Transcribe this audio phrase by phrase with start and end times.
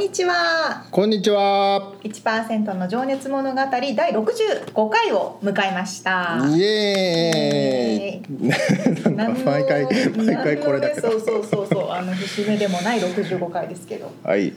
[0.00, 1.92] にちはこんにちは。
[2.02, 8.40] 1%の情熱物語第65回を迎えましたイエーイ。
[9.44, 11.10] 毎回毎回これだけど。
[11.10, 14.54] そうそうそうそうあの節目でもない65回ですけどはい。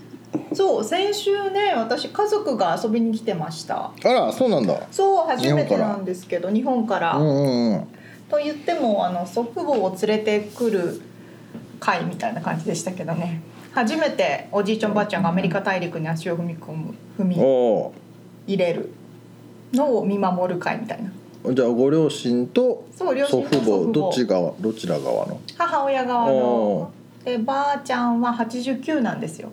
[0.54, 4.80] そう先週ね私家族が遊びに来てましたあら、そうなんだ。
[4.92, 7.88] そう初めてなんですけど日本からうんうんうん。
[8.30, 11.02] と言ってもあの祖父母を連れてくる
[11.84, 13.42] 会みたいな感じでしたけどね
[13.74, 18.90] 初めておじいちゃんおばあちゃんがアメリカ大陸に足を踏み込む踏み入れる
[19.74, 21.54] のを見守る会みたいなー。
[21.54, 25.42] じゃあご両親とそう両親祖父母と祖父母どっち側どちら側の？
[25.58, 26.92] 母親側おの
[27.26, 29.50] でばあちゃんは89なんですよ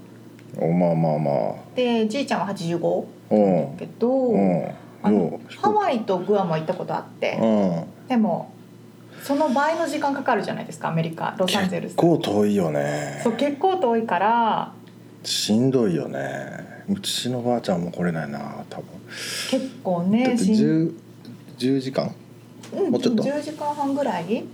[0.57, 1.55] おまあまあまあ。
[1.75, 3.77] でじいちゃんは85うん。
[3.79, 4.67] けど、うん。
[5.03, 8.09] あのようハワイとグアムは行ったことあって、うん。
[8.09, 8.53] でも
[9.23, 11.93] その倍の時間かかるじゃないですかアメリカロサンゼルス。
[11.93, 13.21] 結構遠いよね。
[13.23, 14.73] そう結構遠いから。
[15.23, 16.85] しんどいよね。
[16.89, 18.87] うちのばあちゃんも来れないな多分。
[19.51, 20.95] 結構だってねしん10
[21.59, 22.15] 10時間？
[22.73, 24.45] うん、もうちょっと？10時間半ぐらい？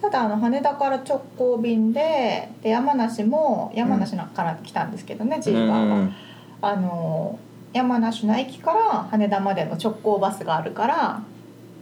[0.00, 6.08] ただあの羽田から直行便でで山梨も山梨から来たんですけどね、ジーバーは。
[6.60, 7.38] あの
[7.72, 11.22] 山梨の駅から羽田までの直行バスがあるから。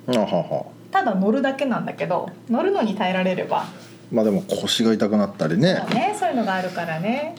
[0.07, 3.65] うんあははただ乗るだけなんだけど乗るのに耐えられれば、
[4.13, 5.75] まあでも腰が痛くなったりね。
[5.93, 7.35] ね、そういうのがあるからね。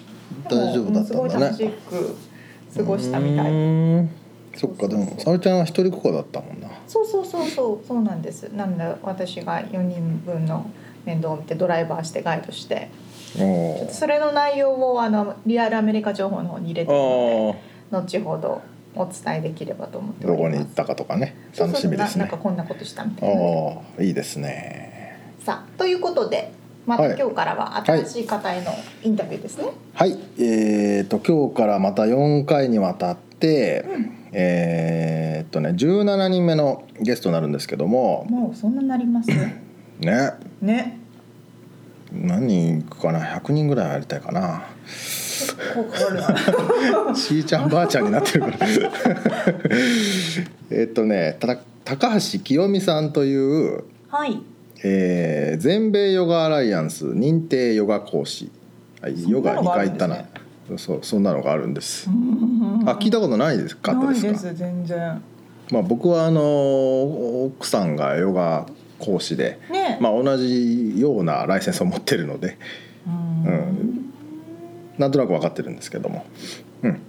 [0.50, 1.00] 大丈夫だったんだね。
[1.00, 2.16] うんすごい楽しく
[2.76, 4.04] 過ごしたみたい。
[4.04, 4.08] い
[4.58, 6.68] そっかでも沙織ちゃんは一人っ子だったもんな。
[6.86, 8.44] そうそうそうそうそうなんです。
[8.54, 10.70] なんで私が4人分の
[11.06, 12.90] 面倒を見てドライバーしてガイドして。
[13.40, 17.56] おそれの内容をあのリアルアメリカ情報の方に入れてるの
[17.92, 18.62] あで後ほど
[18.96, 22.26] お伝えできればと思っておどこに行ったかとかね楽しみですね。
[22.26, 23.42] ななんかこんなことしたみたいな。
[23.42, 25.20] ああいいですね。
[25.44, 26.52] さあということで
[26.86, 27.18] またはい。
[27.20, 28.72] 今日からは新しい方への
[29.04, 30.18] インタビューですね、はい。
[30.40, 33.86] えー、と今日からまた4回にわたって、
[34.32, 38.26] えーっとね17人目のゲストになるんですけども。
[38.30, 39.62] もうそんなになりますね。
[40.00, 40.32] ね。
[40.62, 41.00] ね。
[42.12, 44.64] 何人行くかな？100人ぐらいやりたいかな
[47.16, 48.58] しーちゃんばあちゃんになってるから。
[50.72, 54.42] えっとねた高橋清美さんという、はい。
[54.84, 58.52] えー全米ヨガアライアンス認定ヨガ講師、
[59.02, 60.26] はい、ヨガ2そんなのがある回行ったな。
[60.78, 62.10] そうそんなのがあるんです、
[62.88, 65.22] ああ聞いたことないですかったですかないです全然。
[65.72, 66.42] まあ、僕はあの
[67.46, 68.66] 奥さんがヨガ
[69.00, 69.98] 講師で、ね。
[70.02, 72.58] まあ、同じようなライセンスを持ってるので。
[73.08, 73.54] うん。
[73.54, 74.05] うん
[74.98, 76.26] なんとなく分かってるんですけども、
[76.84, 77.02] うん。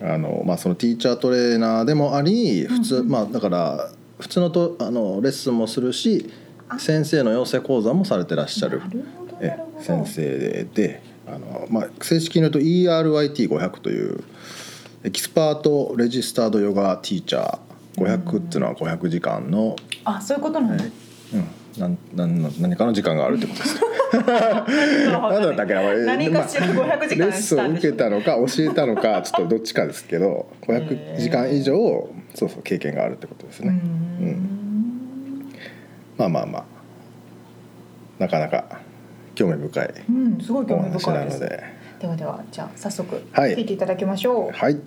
[0.00, 3.90] あのまあ、そのティーチャートレーナーでもあり普通、まあ、だから
[4.20, 6.30] 普通のとあのレッスンもするし
[6.78, 8.80] 先生の養成講座もされてらっしゃる。
[9.40, 14.22] え先生であの、まあ、正式に言うと ERIT500 という
[15.04, 17.58] エキスパート・レジスタード・ヨガ・ティーチャー。
[17.98, 20.92] 500っていうのは500時間の、あそういうことなの、うん、
[21.78, 23.80] なんなんの何かの時間があるってことです。
[24.26, 33.72] なんだったっけなこれ何かしら500時間まあレッスンを受けたのか教えたのかちょっとどっちかですけど500時間以上そうそう経験があるってことですうね。
[33.72, 35.44] ん。
[36.16, 36.64] まあまあまあ。
[38.18, 38.80] なかなか
[39.34, 41.40] 興味深いうんすごい興味お話深です。
[41.40, 41.64] ないので。
[42.00, 43.56] ではではじゃあ早速はい。
[43.56, 44.80] 聞いていただきましょう、はいはい、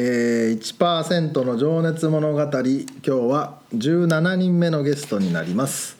[0.00, 5.96] えー、1%の情熱物語今日は17人目のゲストになります、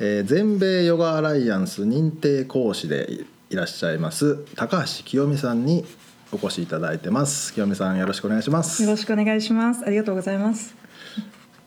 [0.00, 5.84] えー全米ヨガアライアンス認定講師でいらっしゃいます高橋清美さんに
[6.32, 7.54] お越しいただいてます。
[7.54, 8.82] 清美さんよろしくお願いします。
[8.82, 9.84] よろしくお願いします。
[9.84, 10.74] ありがとうございます。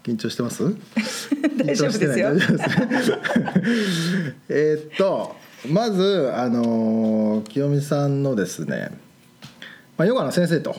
[0.04, 0.63] 緊張してます？
[1.65, 2.30] 大丈夫ですよ。
[4.50, 5.36] えーっと
[5.69, 8.89] まずあのー清美さんのですね、
[9.98, 10.75] まあ、ヨガの先生とは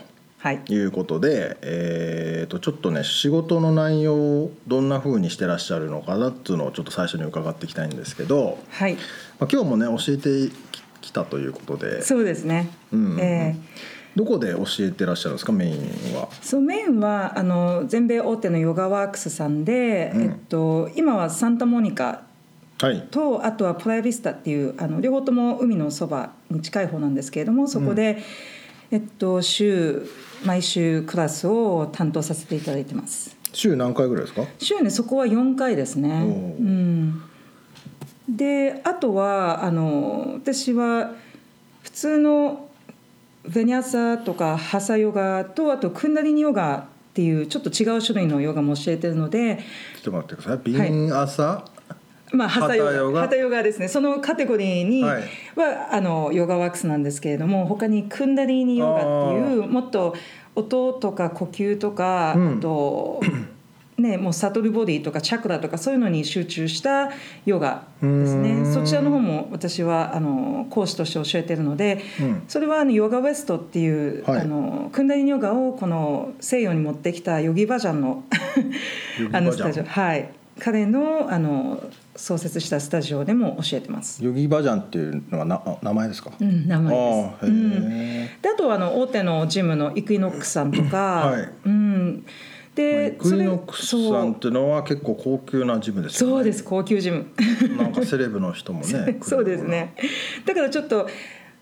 [0.53, 0.63] い。
[0.69, 8.95] いうことで、えー、とちょっとね仕事の内容をどんな風にしてらっしゃるのかなっていうのをちょっと最初に伺っていきたいんですけど、はい。
[8.95, 10.55] まあ、今日もね教えて
[11.01, 12.03] きたということで。
[12.03, 14.19] そうですね、うんえー。
[14.19, 16.29] どこで教えてらっしゃるんですかメインは？
[16.43, 20.23] そうメインはあの全米大手のヨガワークスさんで、うん。
[20.23, 22.23] えっと、今はサンタモニカ
[22.81, 23.07] はい。
[23.11, 28.19] とあとはプライビスタっていうあの両方とも海のそばに近い方なんですけれどもそこで、
[28.91, 30.07] えっと、週
[30.45, 33.37] 毎週クラスを担当させていただいてます。
[33.53, 34.45] 週何回ぐらいですか？
[34.59, 36.09] 週ねそこは4回ですね。
[36.11, 37.23] うん。
[38.29, 41.13] であとはあの私は
[41.83, 42.69] 普通の
[43.47, 46.85] ヴェニャサとかハサヨガとあとクンダリニヨガっ
[47.15, 49.59] ていうちょっと違う種類のヨガも教えてるので。
[50.03, 50.61] ちょっと待ってください。
[50.65, 51.65] ビン朝、
[52.35, 53.89] まあ、ハタヨガヨガですね。
[53.89, 55.25] そのカテゴリーには、はい
[55.91, 60.15] あのヨガワークスなんですけれども他にクンダリーニヨガっていうもっと
[60.55, 62.59] 音とか呼吸とか、うん。
[62.59, 63.21] あと
[63.97, 67.13] ねもうサトルボディとかチャクラとかそういうのに集中した
[67.47, 68.65] ヨガですね。
[68.65, 72.43] そちらの方も私はあの講師として教えてるので、うん。
[72.49, 74.41] それはあのヨガウエストっていう、はい。
[74.41, 78.25] あのクンダリーニヨガをこの西洋に持ってきたヨギバジャンの
[79.33, 79.85] あのスタジオ。
[79.85, 80.29] はい。
[80.59, 81.81] 彼のあの
[82.17, 84.25] 創設したスタジオでも教えてます。
[84.25, 86.31] ヨギバジャンっていうのはな名前ですか？
[86.41, 87.45] うん、名前です。
[87.45, 87.73] あうん。
[87.91, 88.39] え。
[88.41, 90.97] であとはあの大手のジムのイクイノックスさんとか、
[91.27, 91.51] はい。
[91.67, 92.27] うん、
[92.75, 96.35] でクイノックスさんっそていうのは結構高級なジムでうすよね。
[96.37, 96.45] そう。
[96.45, 96.65] です。
[96.65, 97.27] 高級ジム。
[97.77, 99.95] なんかセレブの人もね そうですね。
[100.47, 101.09] だからちょっと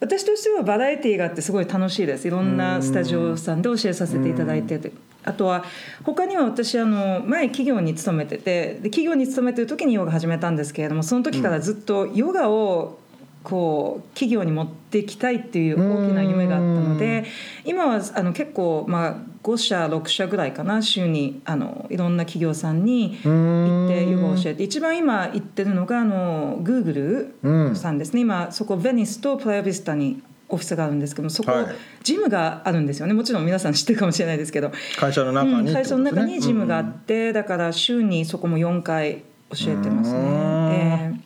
[0.01, 2.27] 私としてはバラエティーがあってすごい楽しいです。
[2.27, 4.91] いろんなスタジオさんで教えさせていただいてて
[5.25, 5.65] あとは
[6.05, 12.99] 他には私あの前企業に勤めててで企業に勤めてる時にヨガ始めたんですけれどもその時からずっとヨガを
[13.43, 17.25] こう企業に持っていきたいっていう大きな夢があったので
[17.65, 28.21] 今はあの結構まあ5社6社ぐらいかな週にあのいろんな企業さんに行ってヨガを教えて一番今行ってるのがあの Google うんさんですね。
[28.21, 30.23] 今そこベニスとプライビスタに
[30.53, 31.67] オフィスがあるんですけどもそこ、はい。
[32.03, 33.15] ジムがあるんですよね。
[33.15, 41.21] もちろん皆さん知ってるかもしれないですけど、会社の中にうん会社の中にジムがあって、だから週にそこも4回教えてますね。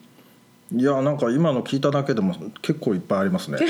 [0.72, 3.58] いやなんか今の聞いただけでも結構いっぱいありますね。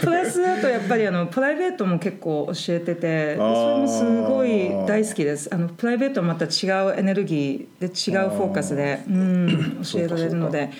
[0.00, 3.46] プラスだとやっぱりあのプライベートも結構教えててそれ
[3.78, 5.50] もすごい大好きです。
[5.52, 10.70] あのプライベートはまた違うエネルギーで違うフォーカスで、うん、教えられるので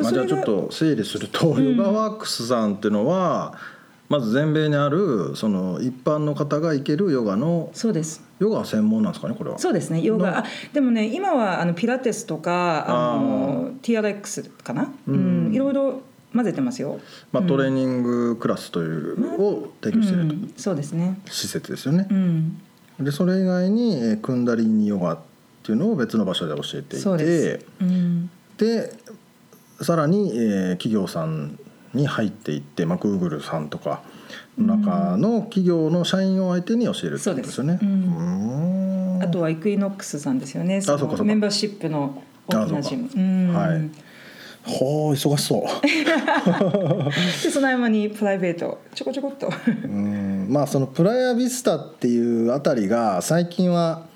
[0.00, 3.58] まあ、じゃあちょっと整理すると、ヨガワークスさんっていうのは
[4.08, 8.22] まず全米にあるその一般の方が行けるヨガのそうです。
[8.40, 9.58] ヨガ専門なんですかねこれは。
[9.58, 10.24] そうですねヨの？
[10.24, 10.44] ガあ
[10.74, 16.02] でもね今はあのピラティスとかあの TRX かな、うん、いろいろ
[16.34, 17.00] 混ぜてますよ。
[17.30, 21.18] まあ、トレーニングクラスというのを提供しているうん、そうですね。
[21.26, 22.06] 施設ですよね。
[22.10, 22.14] う。
[22.14, 22.60] ん、
[23.00, 25.18] でそれ以外にえークンダリーニヨガっ
[25.62, 27.64] ていうのを別の場所で教えていそうて
[28.58, 28.92] で
[29.80, 31.58] さらに、えー企業さん
[31.94, 34.02] に入っていって、まあ、Google さんとか
[34.58, 37.78] の中の企業の社員を相手に教えるってことですよね。
[39.22, 40.80] あとはイクイノックスさんですよね。
[40.80, 43.52] そのメンバーシップの大きなジム。
[43.52, 43.90] はい
[44.64, 45.62] ほう忙しそう。
[47.42, 49.50] でその合間にプライベートちょこちょこっと。
[49.66, 54.06] うんまあそのプライアビスタっていうあたりが最近は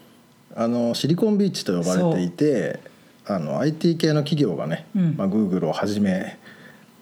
[0.54, 2.78] あのシリコンビーチと呼ばれていて
[3.28, 6.38] あの IT 系の企業がね、うんまあ、Google をはじめ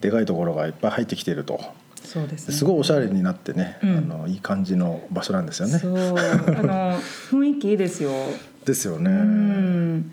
[0.01, 1.61] でかいところがいっぱい入ってきていると
[2.03, 2.55] そうです、ね。
[2.55, 5.79] すごいおしゃれになってね、うんあのいい感じの場所なんですよね。
[5.79, 6.99] そうあの
[7.33, 8.11] 雰囲気いいですよ。
[8.65, 9.11] ですよね。
[9.11, 10.13] うん、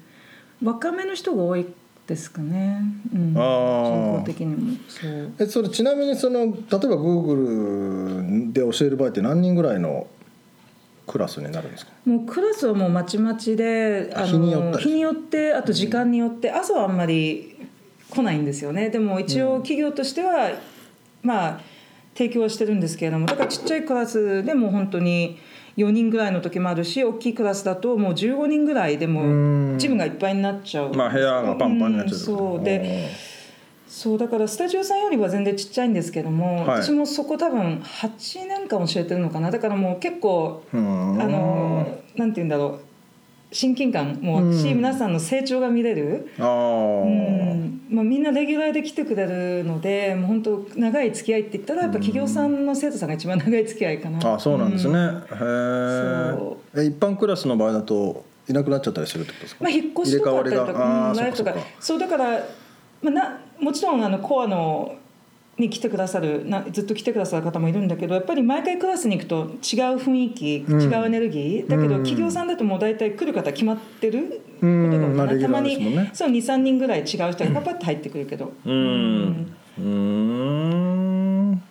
[0.63, 1.65] 若めの人が多い
[2.07, 2.81] ですかね。
[3.13, 5.31] うん、あー人口的にもそう。
[5.39, 10.07] えそれちなみにその例えば Google で教える場合って何人ぐらいの
[11.11, 11.91] クラスになるんですか？
[12.05, 17.55] もうクラスはもうまちまちであ日によったり日によってあと時間によって朝はあんまり
[18.09, 18.89] 来ないんですよね。
[18.89, 20.51] でも一応企業としては、
[21.21, 21.61] まあ
[22.13, 25.37] 提供はしてるんですけれどもだからちっちゃいクラスでも本当に
[25.77, 29.73] 4人ぐらいの時もあるし大きいクラスだともう15人ぐらいでうん。
[29.73, 30.93] もジムがいっぱいになっちゃう。
[30.93, 32.63] まあ部屋がパンパンになっちゃうってことんそう。
[32.65, 33.09] で
[33.91, 36.81] そうだからスタジオさんよりは全然ちっちゃいんですけども、はい。
[36.81, 39.51] 私もそこ多分8年間教えてるのかな。
[39.51, 41.21] だからもう結構うん。
[41.21, 42.85] あのなんて言うんだろう。
[43.53, 46.47] 親近感もあるし、うん皆さんの成長が見れる、ああ、
[47.03, 47.81] うん。
[47.89, 54.35] まあ、みんなレギュラーで来てくれるのでもう本当長い付き合いって言ったらやっぱ企業さんの生徒さんが一番長い付き合いかな。
[54.35, 55.17] あそうなんですね、うん。
[55.17, 61.53] へそええ一般クラスの場合だといなくなっちゃったりするってことですか、まあ、引っ越しとかあったりとか、うんライフとか。
[61.81, 62.39] そうだから、
[63.01, 64.95] まあ、なもちろんあのコアの
[65.57, 70.81] に来てくださるなずっと来てくださる方もいるんだけどやっぱり毎回クラスに行くと違う雰囲気、うん。
[70.81, 72.03] 違うエネルギーだけどうん。
[72.03, 79.55] 企業さんだともう大体来る方決まってることたまにねそう23人ぐらい違う人がパパッと入ってくるけど、うん。
[79.77, 81.61] うーん。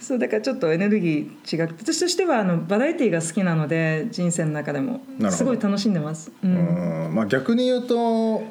[0.00, 5.00] そうだからちょっとエネルギー違って私としてはあのバラエティーが好きなので人生の中でも。
[5.30, 6.32] すごい楽しんでます。
[6.42, 7.14] ううんん。
[7.14, 8.44] まあ逆に言うと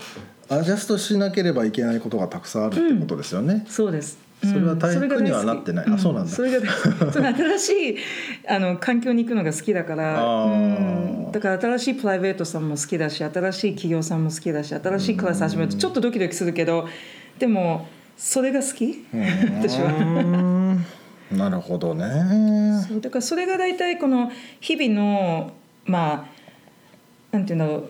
[0.49, 4.17] アジャストしなければいけないことがたくさんあるってことですよね、そうです。
[4.43, 5.25] それは大変それが大好き。
[5.25, 5.85] にはなってない。
[5.89, 6.31] あそうなんだ。
[6.31, 6.71] それが
[7.11, 7.97] その新しい
[8.47, 11.31] あの環境に行くのが好きだから、 うん。
[11.31, 16.87] だから新しいプライベートさんも好きだし、新しい企業さんも好きだし、新しいクラス始めるとちょっとドキドキするけど、
[17.39, 19.05] でもそれが好き？
[19.59, 19.87] 私は。
[19.91, 20.77] は
[21.31, 22.05] なるほどね。
[22.87, 23.01] そう。
[23.01, 25.51] だからそれが大体この日々の
[25.85, 26.27] ま
[27.31, 27.89] あなんていうんだろう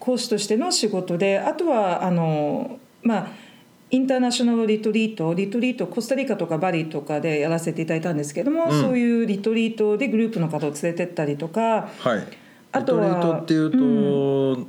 [0.00, 3.26] 講師としての仕事であとはあのまあ
[3.92, 8.80] インターナショナルリトリートリトリートコスタリカとかバリとかでやらせていただいたんですけども、うん。
[8.80, 12.26] そういうリトリートでグループの方を連れてったりとかはい。
[12.72, 13.70] あとはリトリートっていう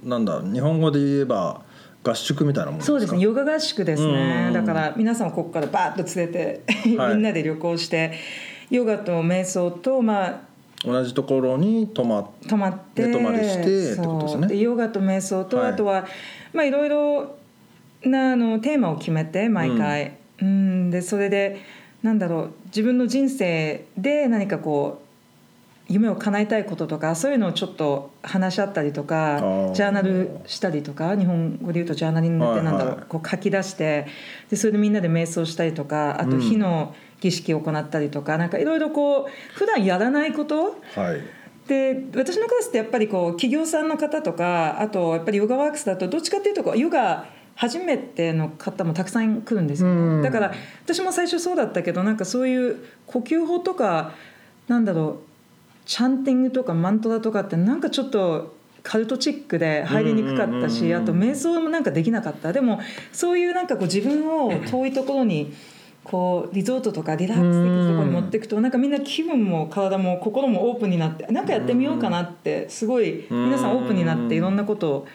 [0.03, 1.61] と、なんだ日本語で言えば
[2.03, 2.91] 合宿みたいなものですか？
[2.93, 3.19] そうですね。
[3.21, 4.53] ヨガ合宿ですね、うん。
[4.53, 7.13] だから皆さんをここからバーッと連れて、はい。
[7.15, 8.13] みんなで旅行して
[8.71, 10.41] ヨガと瞑想とまあ
[10.83, 14.47] 同じところに泊まっ泊まって寝泊まりしてってことですね。
[14.47, 14.57] そう。
[14.57, 15.71] ヨガと瞑想と、はい。
[15.71, 16.05] あとは
[16.53, 17.35] まあいろいろ
[18.03, 21.61] なあのテーマを決めて毎回、うん、でそれで
[22.01, 25.11] なんだろう自分の人生で何かこう
[25.93, 29.73] 夢を叶えたいこととかそういうのをちょっと話し合ったりとあかー。
[29.73, 33.05] ジャーナルしたりとか日本語で言うとジャーナリングってなんだろう、はいはい。
[33.07, 34.07] こう書き出して
[34.49, 40.81] でそれでみんなで瞑想したりとかあと火の儀式を行ったりとか、なんかいろいろこう普段やらないこと？
[40.95, 41.21] はい。
[41.67, 47.25] で私のクラスってやっぱりこう企業さんの方とかあとやっぱりヨガワークスだとどっちかっていうとこうヨガ
[47.55, 50.21] 初めての方もたくさん来るんですよね、うん。
[50.23, 54.13] だから私も最初そうだったけどなんかそういう呼吸法とか
[54.67, 62.51] なんだろうチャンティングとかマントラとかってなんかちょっとカルトチックで入りにくかったしあと瞑想もなんかできなかった。
[62.51, 62.81] でも
[63.13, 65.53] そういうなんかこう自分を遠いところに
[66.03, 75.07] こうリゾートとかリラックスできるところに持っていくとなんかみんな気分も体も心もオープンになってなんかやってみようかなってすごい皆さんオープンになっていろんなことを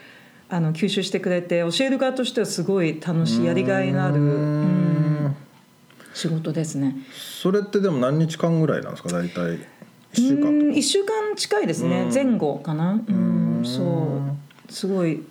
[0.49, 5.37] あの吸収してくれて教える側としてはすごい楽しいやりがいのあるうん。
[6.14, 6.97] 仕事ですね。
[7.12, 9.59] それってでも何日間ぐらいなんですか大体
[10.14, 12.09] 1週間うん一週間近いですね。
[12.14, 12.93] 前後かな？
[13.07, 13.62] うん。
[13.64, 13.83] そ
[14.69, 14.73] う。
[14.73, 15.23] すごい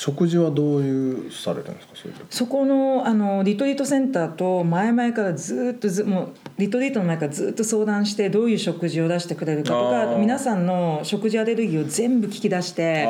[0.00, 2.10] 食事はどういうされるんですか？
[2.30, 13.04] そこのあのリトリートセンターと前々からずっとずもうリトリートの前からずっと相談してどういう食事を出してくれるかとか皆さんの食事アレルギーを全部聞き出して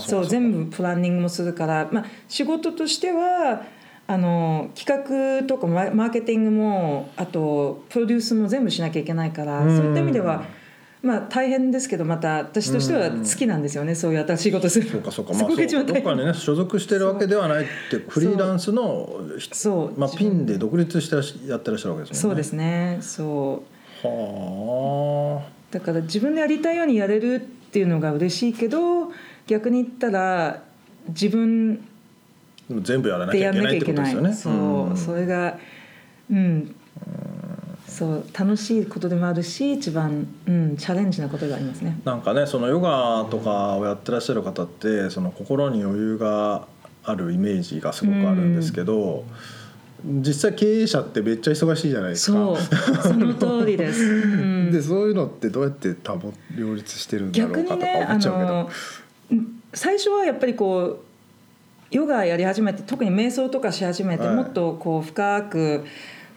[0.00, 3.62] そう全部プランニングもするから、まあ、仕事としては
[4.08, 9.76] あの企画とかママーケティングもあとプロデュースも全部しなきゃいけないから、うん。
[9.76, 10.42] そういった意味では、
[11.02, 15.32] まあ、大変ですけどまた私としては好きなんですよね、そういう新しいことするそうかそうか。
[15.32, 15.56] まあどっ
[16.02, 19.10] かにね所属してるわけではないってフリーランスの
[19.52, 19.98] そう。
[19.98, 22.32] まあ、ピンで独立してやってらっしゃるわけですもんね。
[22.32, 23.64] そうですねそ
[24.04, 24.06] う。
[24.06, 25.42] は
[25.72, 29.10] だから自分でやりたいようにやれるっていうのが嬉しいけど
[29.46, 30.62] 逆に言ったら
[31.08, 31.84] 自分
[32.68, 34.32] 全部やらなきゃいけないってことですよね。
[34.32, 35.58] そう、それが
[36.30, 36.76] うん
[37.92, 42.00] そう楽しいことでもあるし一番、うん、チャレンジなことでありますね。
[42.04, 46.66] なんかねそのヨガとかをやってらっしゃる方ってその心に余裕が
[47.04, 49.24] あるイメージがすごくあるんですけど、
[50.04, 52.38] 実際経営者ってめっちゃ忙しいじゃないですか。
[52.38, 52.56] そう
[53.02, 54.72] その通りです、うん。
[54.72, 58.70] でそういうのってどうやって保両立してるんだろうかとか思っちゃうけど、の
[59.32, 61.00] うん最初はやっぱりこ
[61.90, 64.36] うヨガやり始めて特に瞑想とかし始めて、はい。
[64.36, 65.84] もっとこう深く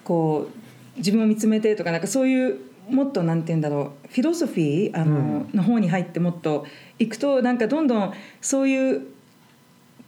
[0.03, 0.64] こう
[0.97, 2.59] 自分を見つめてとかなんかそういう
[2.89, 6.65] もっとなんて言うんだろうフィロソフィーあの、の方に入ってもっと
[6.99, 9.07] いくとなんかどんどんそういう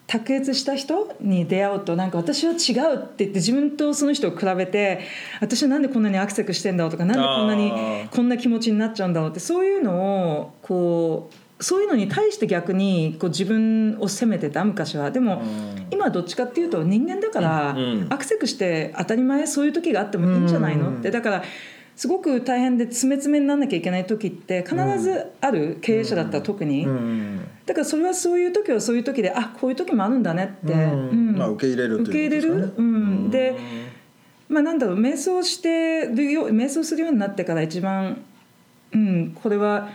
[0.05, 5.01] 卓越した人に出会うとなんか私は違うって言って自分とその人を比べて
[5.41, 15.11] 私はなんでこんなにアクセクしてんだろうとかなんでこんなにこんな気持ちになっちゃうんだろうってそういうのをこうそういうのに対して逆にこう自分を責めてた昔は。
[15.11, 15.87] でもうん。
[15.91, 17.75] 今はどっちかっていうと人間だから
[18.09, 20.89] アクセクして当たり前そういう時があってもいいんじゃないの？
[20.89, 20.97] うん。
[20.99, 21.43] ってだから
[21.95, 27.39] すごく大変で詰め詰めにならなきゃいけない時って必ずある、経営者だったら特に、うん。
[27.65, 30.77] だからそれはそういう時はそういう時であこういう時もあるんだねって、う。
[30.77, 31.35] んうん。
[31.37, 32.59] まあ受け入れると受けいうことですかね。
[32.59, 33.55] 入れる、うん、で
[34.47, 38.21] まあなんだろう瞑想してるよ瞑想するようになってから一番、
[38.93, 39.89] うん、これは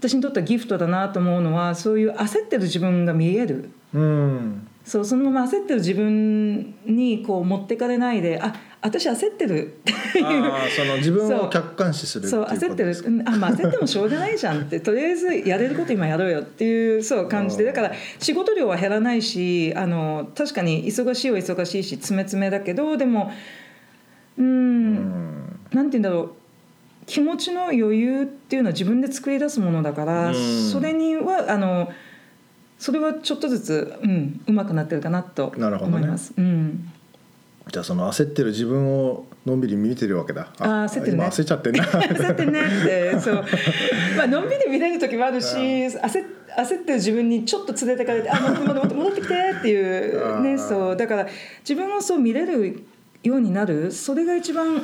[0.00, 3.70] 私にとってはギフトだなと思うのはそういう焦ってる自分が見える。
[3.92, 4.66] うん。
[4.82, 9.78] そうそのまま焦ってる自分にこう持ってかれないであ私焦ってる。
[10.10, 13.24] っていうその自分を客観視するそう焦ってる。
[13.26, 14.80] あ、まあ、焦ってもしょうがないじゃんって。
[14.80, 17.64] とりあえずやれること今やろうよっていうそう感じで。
[17.64, 23.30] だから仕事量は減らないしあの確かに忙しいは忙しいし詰め詰めだけどでも
[24.38, 25.60] うんうん。
[25.72, 26.39] なんて言うんだろう
[27.10, 30.70] 気持ちの余裕っていうのは自分で作り出すものだから、うん。
[30.70, 31.90] それにはあの
[32.78, 35.96] それはちょっとずつ、うん、うまくなってるかなとなるほどね。
[35.96, 36.32] 思います。
[36.36, 36.88] うん。
[37.68, 40.52] じゃあその焦ってる自分をのんびり見てるわけだ。
[40.60, 41.24] あー焦ってるね。
[41.24, 41.82] 今焦っちゃってんな。
[41.90, 43.44] 焦ってねってそう。
[44.16, 50.96] まあのんびり見れる時もあるし焦焦ってる自分にちょっと連れてかれて「あ戻って戻って戻ってきて」っていうねそう。
[50.96, 51.26] だから
[51.68, 52.84] 自分をそう見れる
[53.24, 53.90] ようになる。
[53.90, 54.80] それが一番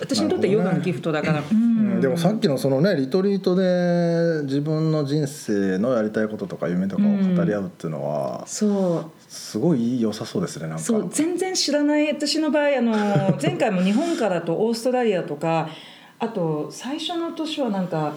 [0.00, 1.98] 私にとってヨガのギフトだから、ううん。
[1.98, 2.00] ん。
[2.00, 9.10] でもさっきのそのねリトリートで自分の人生のやりたいこととか夢とかを語り合うっていうのはそう。
[9.28, 10.82] すごい良さそうですねなんか。
[10.82, 11.08] そう。
[11.10, 12.08] 全然知らない。
[12.08, 15.68] 私の場合あの 前回も日本からとオーストラリアとか
[16.18, 18.14] あと最初の年はなんか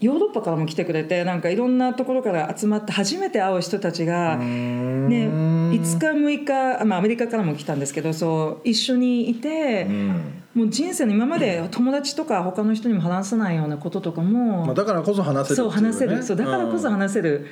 [0.00, 6.06] ヨーロッパからも来てくれてなんかいろんなところから集まって初めて会う人たちが、ね、5日
[6.44, 10.20] 6日、まあ、アメリカからも来たんですけどそう一緒にいてう、ん
[10.56, 16.22] もう人生の今まで友達とか他の人にも話さないようなこととかも、まあ、だからこそ話せるっていそう話せる。
[16.22, 17.46] そうだからこそうん話せる、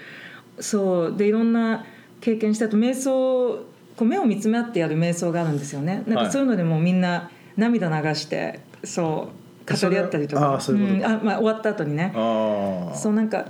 [0.58, 1.16] そう。
[1.16, 1.84] でいろんな
[2.22, 3.58] 経験したと瞑想
[3.96, 6.02] こう目を見つめ合ってやる瞑想があるんですよね。
[6.06, 6.26] なんはい。
[6.26, 9.28] かそういうのでもうみんな涙流してそ
[9.68, 10.54] う語り合ったりとか。
[10.54, 11.12] あういうことん。
[11.12, 12.10] あまあ、終わった後にね。
[12.94, 13.44] そうなんか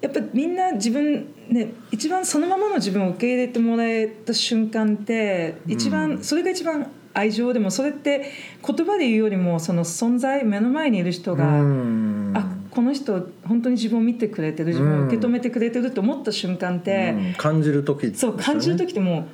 [0.00, 6.22] やっぱみんな自分ね一番そのままの自分を受け入れてもらえた瞬間って一番、うん。
[6.22, 8.32] それが一番愛情でもそれって
[8.66, 12.32] 言葉で言うよりもその存在目の前にいる人が、うん。
[12.34, 17.34] あこの人本当に自分を見てくれてる自分を受け止めてくれてると思った瞬間って、うん。
[17.34, 18.14] 感じる時ね。
[18.14, 19.26] そう感じる時っても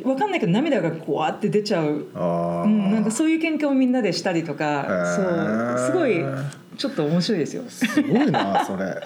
[0.00, 5.16] う分かんないけど涙がこわって出ちゃう、うん、なんかそういう喧嘩をみんなでしたりとへかー。
[5.16, 6.22] そうすごい
[6.76, 7.62] ちょっと面白いですよ。
[7.68, 8.84] すごいなそれ。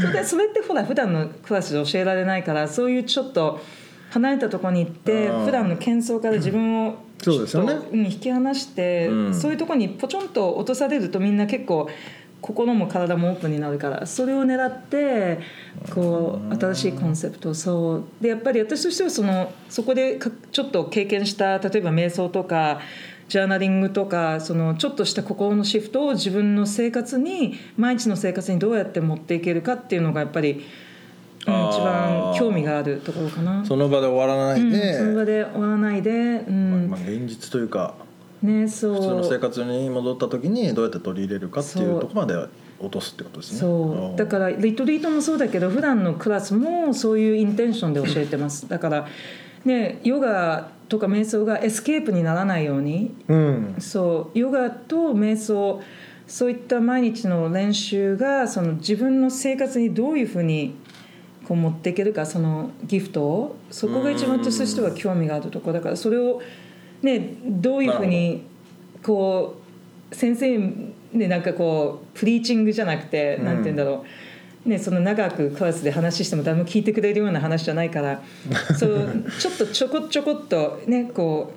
[0.00, 3.60] それでそれってほら普段のクラスで教えられないからそういうちょっと
[4.10, 5.44] 離れたところに行ってうん。
[5.44, 7.74] 普段の喧騒から自分をそうですよね。
[7.92, 9.34] うん引き離して、うん。
[9.34, 11.88] そういうところにポチョンと落とされるとみんな結構
[12.40, 15.40] 心も体もオープンになるからそれを狙って
[15.92, 18.04] こう新しいコンセプトをそう。
[18.20, 22.80] でやっぱり私としてはそのそこでかちょっと経験した例えば瞑想とか
[23.28, 30.64] ジャーナリングとかそのちょっとした心のシフトを自分の生活に毎日の生活にどうやって持っていけるかっていうのがやっぱり、
[31.46, 33.64] 一番興味があるところかな。
[33.64, 36.88] その場で終わらないで、うん、その場で終わらないで、うん。
[36.90, 37.94] まあ、現実というか
[38.42, 38.94] ねそう。
[38.94, 42.34] 普通の生活に戻った時にどうやって取り入れるかっていうところまで
[42.80, 43.60] 落とすってことですね。
[43.60, 44.18] そう。
[44.18, 48.68] だからリトリートもそうだけど普段のクラスもそういう intention で教えてます。
[48.68, 49.06] だから
[49.64, 53.14] ねヨガとか瞑想が escape にならないように。
[53.28, 53.76] うん。
[53.78, 54.38] そう。
[54.38, 55.80] ヨガと瞑想
[56.26, 60.74] そういった毎日の練習がその自分の生活にどういうふうに
[61.46, 66.42] こう持っていけるかそのギフトをそこが一番私としては興味があるところだからそれを
[67.02, 68.42] ねどういうふうに
[69.02, 69.56] こ
[70.10, 70.58] う先生
[71.12, 73.44] ねなんかこうプリーチングじゃなくて、うん。
[73.44, 74.04] なんて言うんだろ
[74.64, 74.68] う。
[74.68, 78.20] ね、その長くクラスで話しても誰も聞いてくれるような話じゃないから
[78.76, 81.52] そうちょっとちょこちょこっとねこ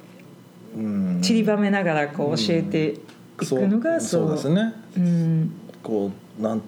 [0.78, 1.18] うん。
[1.18, 2.98] う散りばめながらこう教えてい
[3.38, 4.74] くのがそうそうですね。
[4.98, 5.52] うん。
[5.82, 6.62] こうなん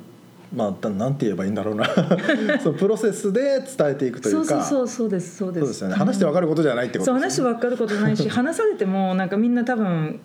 [0.53, 1.85] まあだなんて言えばいいんだろうな。
[2.61, 3.41] そうプロセスで
[3.77, 5.61] 伝えていくといそううそうかそうそうですそうです。
[5.61, 5.95] そうですよね。
[5.95, 7.29] 話してわかることじゃないってことですね。
[7.31, 10.19] そう話して分かることないし 話されてもなんかみんな多分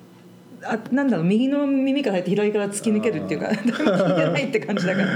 [0.64, 5.08] あなんだろう右の耳から入って左から突き抜けるっていうか 聞いてないって感じだから。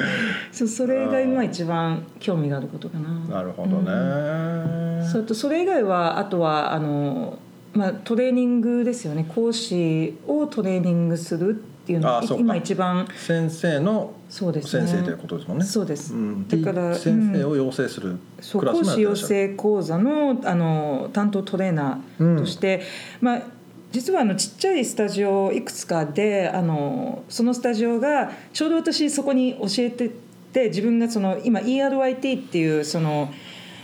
[0.52, 3.36] そうそれが今一番興味があることかな。
[3.36, 5.02] なるほどね。
[5.10, 7.38] それとそれ以外はあとはあの、
[7.72, 9.26] まあ、トレーニングですよね。
[9.28, 14.86] 講師をトレーニングするっていうのが今一番先生のそうですね。
[14.86, 15.64] 先生ということですもんね。
[15.64, 16.14] そうです。
[16.14, 16.46] ん。
[16.46, 18.18] だから先生を養成する
[18.52, 19.16] クラス講師養。
[19.16, 22.82] 成講座のあの担当トレーナーとして、
[23.20, 23.42] まあ
[23.90, 30.10] 実はあのちっちゃいスタジオいくつかであのそのスタジオがちょうど私そこに教えて
[30.52, 33.32] て自分がその今 ERYT っていうその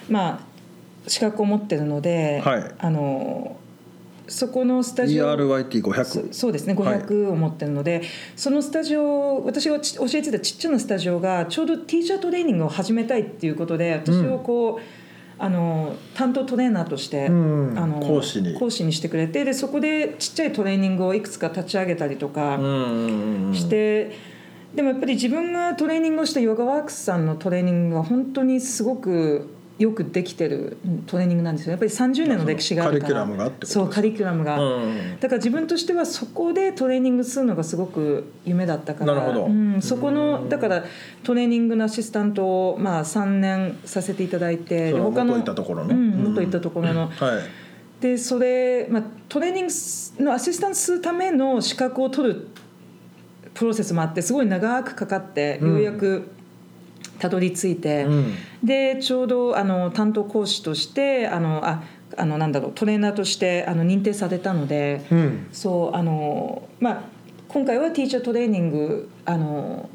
[0.09, 0.41] ま
[1.07, 2.75] あ資格を持ってるので、はい。
[2.79, 3.57] あの
[4.29, 5.27] そこのスタジオ。
[5.27, 8.03] ERYT500 そうですね500を持ってるので、
[8.35, 14.83] そのスタジオ私が教えてたちっちゃなスタジオがちょうどティーチャートレーニングを始めたいっていうことで私をこう、
[15.39, 18.55] あの担当トレーナーとして、うんあの講師に。
[18.59, 23.53] 講師にしてくれてでそこでちっちゃいトレーニングをいくつか立ち上げたりとかうん。
[23.55, 24.13] して、
[24.75, 31.73] でもやっぱり自分がトレーニングをしたヨガワークスさんのトレーニングは本当にすごくよくできてるうんトレーニングなんですよ。
[31.73, 33.13] やっぱり30年の歴史があるから。
[33.13, 35.21] カリキュラムがってことですそうカリキュラムが、うん。
[35.21, 39.15] だから自分としてはそこでトレーニングするのがすごく夢だったから。
[39.15, 39.47] なるほど。
[39.47, 40.85] うん、そこのだから
[41.25, 45.95] トレーニングのアシスタントを、まあ、3年させていただいてそので元いたところの。
[45.95, 48.01] うん、うん元いたところの、はい。
[48.01, 49.67] でそれ、まあ、トレーニン
[50.19, 52.49] グのアシスタントするための資格を取る
[53.53, 56.31] プロセスもあってすごい長くかかってうんようやく
[57.19, 58.35] たどり着いて、うん。
[58.63, 61.83] でちょうどあの担当講師としてあのあ
[62.17, 65.47] あのなんだろうトレーナーとしてあの認定されたので、うん。
[65.53, 67.03] そうあの、まあ、
[67.49, 69.89] 今回はティーチャートレーニングあの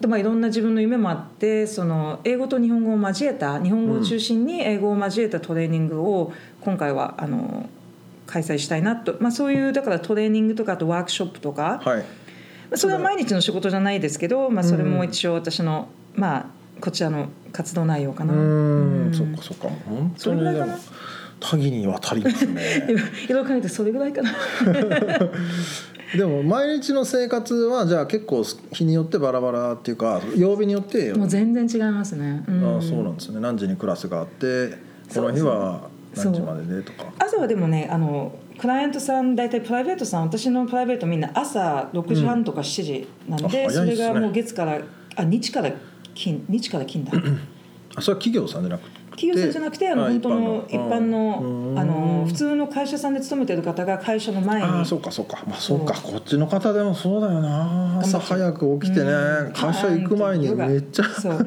[0.00, 7.68] でまあ、いろんな自分の夢もあってその英語と日本語を交えた日本語を中心に英語を交えたトレーニングを今回はあの
[8.26, 12.04] 開催したいなと、まあ、そういうだからトレーニングとかあとワークショップとか、はい。
[12.74, 16.46] それは毎日の仕事じゃないですけど、まあ、それも一応私の、まあ、
[16.80, 18.32] こちらの活動内容かうな。
[18.34, 18.36] ん。
[18.36, 19.14] うん。
[19.14, 19.68] そっかそっか。
[19.86, 20.78] 本そ当にでも
[21.40, 22.86] 多岐にわたりますね。
[22.88, 24.30] 今いろいろ考えてそれぐらいかな。
[26.16, 32.44] でも毎日の生活はじゃあ結構日によってバラバラっていうか曜日によってもう全然違いますね。
[32.46, 32.78] うん。
[32.78, 33.40] あそうなんですね。
[33.40, 34.76] 何時にクラスがあって
[35.12, 37.06] この日は何時まででとか。
[37.18, 44.14] 朝はでもねあのクライアントさん大体プライベートさん私のプライベートみんな朝6時半とか7時なんで、あそれ早いっすね。
[44.14, 44.78] がもう月から
[45.16, 45.72] あ日から
[46.14, 47.12] 金日から金だ。
[47.94, 49.02] あそれは企業さんじゃなくて？
[49.12, 51.40] 企業さんじゃなくてあのあ本当の一般の。
[51.40, 54.66] うんあの普通の会社さんで勤めてる方が会社の前に。
[54.66, 55.42] ああそうかそうか。
[55.46, 55.94] まあそうか。
[55.94, 57.98] こっちの方でもそうだよな。
[58.00, 59.52] 朝早く起きてねうん。
[59.52, 61.04] 会社行く前にめっちゃ。
[61.04, 61.46] そう。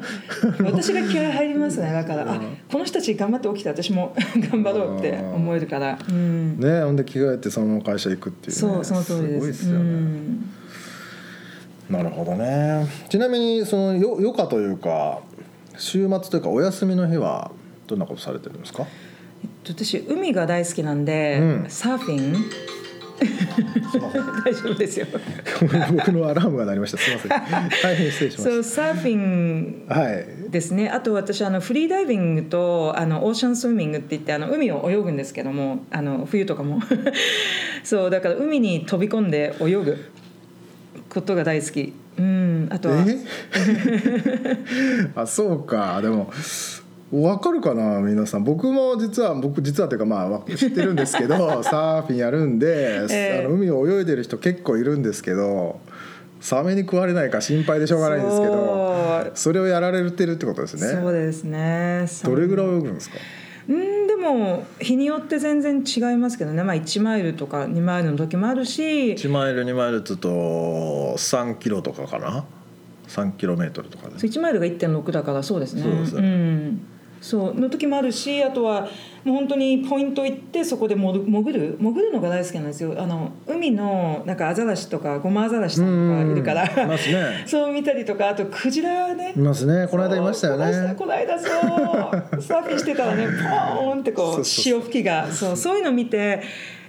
[0.64, 1.92] 私が気合入りますね。
[1.92, 4.14] だからあこの人たち頑張って起きて私も
[4.50, 8.60] 頑張ろうって思えるから、うん、ねほんで着替えてそのまま会社行くっていうね。
[8.60, 9.34] そうその通りです。
[9.34, 10.50] すごいですよね、うん
[11.90, 12.86] なるほどね。
[13.08, 15.20] ちなみにそのよ余暇というか
[15.78, 17.50] 週末というかお休みの日は
[17.86, 18.86] どんなことされてるんですか？
[19.64, 21.66] 私海が大好きなんで、うん。
[21.68, 22.34] サーフィン。
[24.44, 25.06] 大丈夫ですよ。
[25.96, 26.98] 僕のアラームが鳴りました。
[26.98, 27.70] すみません。
[27.82, 30.50] 大変失礼しまそうしサーフィンたはい。
[30.50, 30.88] ですね。
[30.90, 36.80] あと私あのフリーダイビングとあのオーシャンスイミングって言ってあの海を泳ぐんですけどもあの冬とかも。
[37.84, 40.10] そうだから海に飛び込んで泳ぐ
[41.20, 41.92] ことが大好き。
[42.18, 43.04] うんあとは。
[43.06, 43.16] え？
[45.14, 46.00] あそうか。
[46.02, 46.30] でも
[47.12, 48.44] わかるかな皆さん。
[48.44, 53.44] 僕も実は僕実はというかまあわ知ってるんですけど サーフィンやるんで、ええ。
[53.44, 55.80] あの海を泳いでる人結構いるんですけど
[56.40, 61.00] サメに食われないか心配でしょうがないんですけどそれをやられてるってことですね。
[61.00, 62.06] そうですね。
[62.24, 63.16] どれぐらい泳ぐんですか？
[63.16, 63.45] うん
[64.16, 69.12] でも日によって全然違いますけどね、まあ、1マイルとか2マイルの時もあるし。
[69.12, 72.44] 1マイル2マイルっつうと3キロとかかな
[73.08, 74.18] ？3キロメートルとかで。
[74.18, 75.82] そう1マイルが1.6だからそうですね。
[75.82, 76.14] そうです。
[76.20, 76.80] ねん、
[77.20, 78.88] そうの時もあるしあとは
[79.24, 81.12] もう本当にポイント行ってそこで潜
[81.52, 82.94] る潜るのが大好きなんですよ。
[82.96, 86.64] あの海のなんかアザラシとかゴマアザラシとかいるから。
[86.64, 87.42] ね。
[87.46, 89.32] そう見たりとかあとクジラね。
[89.34, 89.88] いますね。
[89.88, 90.94] この間いましたよね。
[90.96, 91.50] この間そう。
[92.40, 94.44] サーフィンしてたらねポーンってこう。
[94.44, 95.26] 潮吹きが。
[95.26, 96.42] そうそういうの見て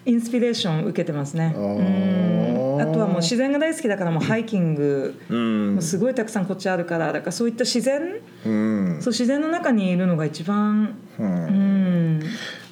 [0.07, 1.53] インスピレーション受けてますね。
[1.53, 5.73] あとはもう自然が大好きだからもうハイキングうん。
[5.73, 8.97] もうすごいたくさんこっちあるからだからそういった自然うん。
[9.01, 12.19] そう自然の中にいるのが一番ううん。
[12.19, 12.23] ん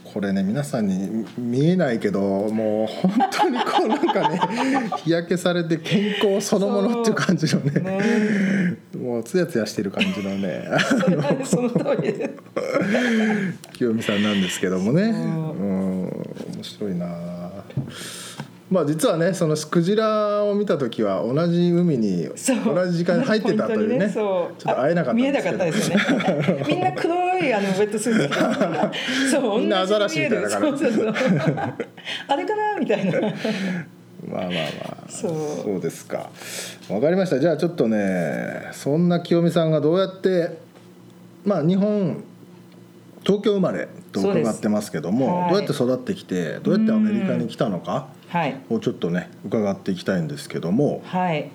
[0.05, 4.39] これね皆さんに見えないけどもう本当にこうなんかね
[5.03, 7.81] 日焼けされて健康そのものっていう感じのね。
[7.81, 8.77] ね。
[8.97, 10.69] もうツヤツヤしてる感じのね。
[11.43, 12.13] その通り
[13.77, 15.01] 清美さんなんですけどもね。
[15.03, 15.94] うん
[16.55, 17.07] 面白いな。
[18.69, 23.87] まあ実はねそのクジラを見た時は同じ海に同じ時間に入ってたというね。
[23.87, 24.61] ポイントにそう。
[24.61, 26.65] ちょっと会えなかったん見えなかったですよね。
[26.67, 31.05] みんな黒いあのウェットスーツそうみんなアザラシみたいだから同じに見える。
[31.05, 31.73] そうそうそう。
[32.27, 33.21] あれかなみたいな。
[33.21, 33.31] まあ
[34.31, 34.51] まあま
[35.07, 35.09] あ。
[35.09, 36.29] そうですか。
[36.89, 37.39] わかりました。
[37.39, 40.57] じゃあちょっとねそんな清美さんがどうやって
[41.45, 42.23] まあ日本
[43.25, 45.49] 東京生まれと伺ってますけども、はい。
[45.49, 48.55] どうやって育ってきてどうやってアメリカに来たのかはい。
[48.69, 51.49] をちょっとね伺っていきたいんですけどもはい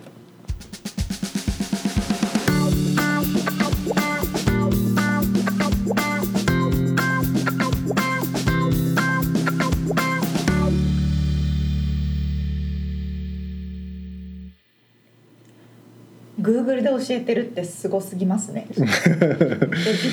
[16.88, 18.66] 教えてるってすごすぎますね。
[18.70, 18.90] でび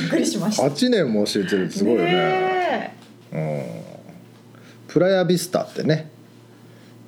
[0.07, 0.63] っくりしました。
[0.63, 2.11] 8年も教えてるってすごいよね。
[2.11, 2.97] ね
[3.33, 3.63] うん。
[4.87, 6.09] プラヤビスタってね。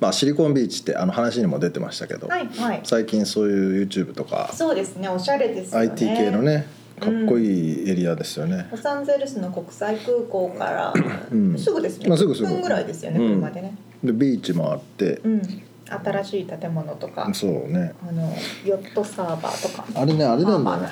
[0.00, 2.80] まあシリコンビーチってあの話にも出てましたけど、えはいはい。
[2.84, 5.88] 最近そういう YouTube とかそうですねおしゃれですよね。
[5.90, 6.66] IT 系のね
[7.00, 10.94] かっこいいエリアですよね、ロサンゼルスの国際空港から
[11.32, 11.58] うん。
[11.58, 12.48] すぐですね、まあすぐすぐ。
[12.48, 13.40] 10分ぐらいですよねうん。
[13.40, 13.74] 車でね。
[14.04, 15.42] でビーチもあってう、ん
[15.90, 17.94] 新しい建物とかそうね。
[18.06, 18.32] あの
[18.64, 19.84] ヨットサーバーとか。
[19.94, 20.88] あれねあれなんだよね。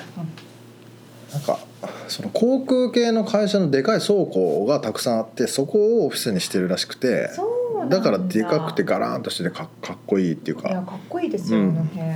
[1.31, 1.59] なんか
[2.07, 7.43] その航空系の会社のでかい倉庫がたくさんあってそこをオフィスにしてるらしくてそ
[7.85, 7.97] うだ。
[7.97, 10.69] だからでかくてガラーンとしててかかっこいいっていうか。
[10.69, 11.69] いやかっこいいですよ、うん。
[11.69, 12.01] あの辺。
[12.09, 12.13] へ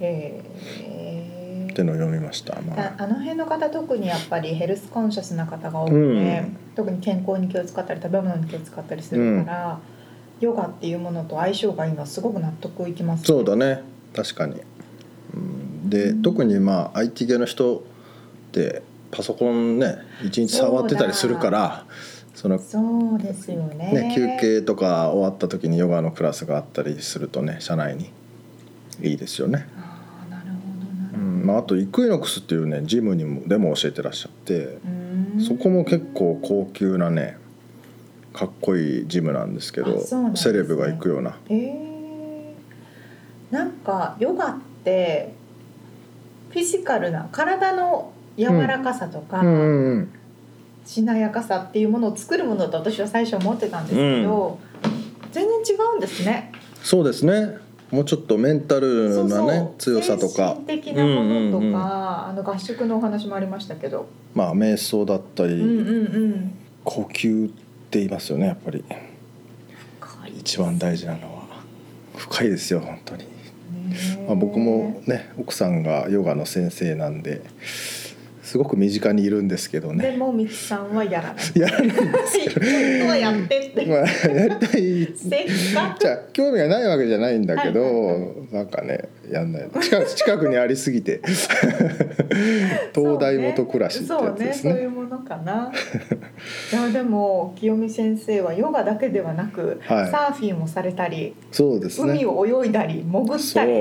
[0.00, 1.68] え。
[1.72, 6.56] っていうのを読みました、まあ、ああの辺の方特にやっぱりヘルスコンシャスな方が多くて、うん。
[6.76, 9.78] 特に健康に気を使ったり食べ物に気を使ったりするから、
[10.42, 13.82] ヨガっていうものと相性がいいのはすごく納得いきます、そうだね。
[14.12, 14.60] 確かに、
[15.34, 17.82] うん、で特にまあ IT 系の人っ
[18.50, 21.86] てパソコンね一日触ってたりするから
[22.34, 23.92] そのそうですよね。
[23.92, 28.10] ね休憩とか終わった時にヨガのクラスがあったりするとね社内に
[29.00, 31.46] いいですよね、ああなるほどうん。
[31.46, 34.78] まあ、あとイクイノックスっていうねジムにもでも教えてらっしゃって
[35.46, 37.38] そこも結構高級なね
[38.32, 40.00] かっこいいジムなんですけどね。
[40.36, 41.38] セレブが行くような。
[41.48, 42.54] へえ
[43.50, 45.34] なんかヨガって
[46.50, 50.12] フィジカルな体の柔らかさとか、うんうんうん。
[50.86, 54.58] しなやかさっていうものを作るものだと私は最初思ってたんですけど、
[55.30, 56.52] 全然違うんですね。
[56.82, 57.58] そうですね。
[57.90, 60.56] もうちょっとメンタルなね強さとか。
[60.66, 61.76] 精神的なものとか、うんうんうん。
[61.76, 66.52] あの合宿のお話もありましたけど、まあ瞑想だったり、うんうんうん、
[66.84, 67.50] 呼吸
[67.92, 68.82] って言いますよねやっぱり。
[70.38, 71.42] 一番大事なのは。
[72.16, 73.26] 深いですよ本当に、ね
[74.26, 77.42] まあ、僕もね奥さんがヨガの先生なんで
[78.52, 81.44] すごく身近にいるんですけどでねもみつさんはやらない。
[81.58, 82.06] やらない本
[83.00, 83.86] 当はやってって。
[83.88, 83.98] まあ
[84.30, 85.08] やりたい。
[85.16, 89.70] せっかじゃあ興味がないわけじゃないんだけど、はいなんかねやんない。
[89.80, 91.22] 近く近くにありすぎて。
[92.94, 94.70] 東大元暮らしってやつですね。
[94.70, 94.76] そうね。
[94.76, 95.72] そういうものかな。
[96.70, 100.10] いやでも清美先生はヨガだけではなく、はい。
[100.10, 102.12] サーフィンもされたり、そうですね。
[102.12, 103.66] 海を泳いだり潜ったそう。
[103.66, 103.72] り、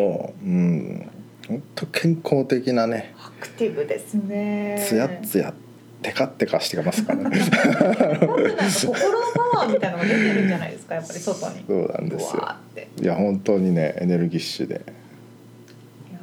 [0.49, 1.11] うん
[1.52, 4.82] 本当健康的なねアクティブですね。
[4.88, 5.54] つやっつや
[6.02, 8.96] テカテカしてますからね心の
[9.36, 11.66] パワーみたいなのが出てるんじゃないですかやっぱり外に。
[11.68, 12.56] そうなんですよ。
[13.02, 14.82] いや本当にねエネルギッシュで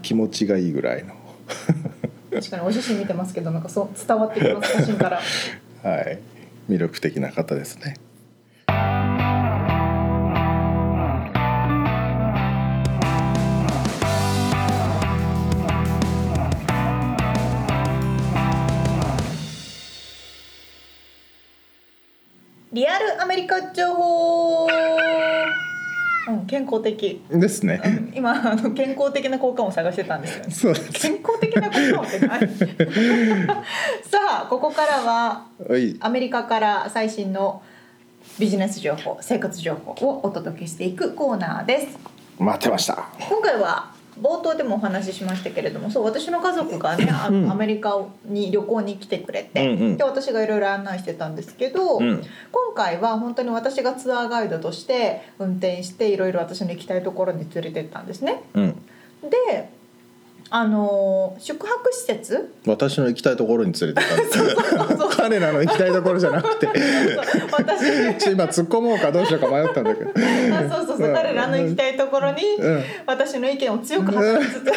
[0.01, 1.15] 気持ちがいいぐらいの
[2.33, 5.21] 確かにお写真見てますけどなんかそう伝わってきます写真から。
[5.85, 6.19] はい
[6.71, 7.97] 魅力的な方ですね
[22.79, 24.69] リアルアメリカ情報。
[26.29, 27.25] うん健康的。
[27.29, 30.51] ですねうん今あの健康的な効果音を探してたんですよね。
[30.51, 32.39] そう健康的な効果音って何
[34.05, 37.63] さあここからははいアメリカから最新の
[38.39, 41.99] ビジネス情報生活情報をお届けしていくコーナーです
[42.39, 47.51] 待ってました今回は冒頭でもお話ししましたけれどもそう私の家族がねあうん。
[47.51, 49.97] アメリカに旅行に来てくれて、うんうん。
[49.97, 52.23] で私がいろいろ案内してたんですけど、うん。
[52.53, 58.43] 今回は本当に私がツアーガイドとして運転していろいろ私の行きたいところに連れてったんですね。
[58.55, 58.83] うん。
[59.23, 59.71] で
[60.51, 62.53] あのー宿泊施設？
[62.67, 64.25] 私の行きたいところに連れてったんで
[65.11, 66.67] す彼らの行きたいところじゃなくて。
[67.53, 70.11] 私今突っ込もうかどうしようか迷ったんだけど。
[70.11, 70.15] あ
[70.71, 71.15] そうそうそう。
[71.15, 72.83] 彼らの行きたいところにうん。
[73.07, 74.73] 私の意見を強く発しつつ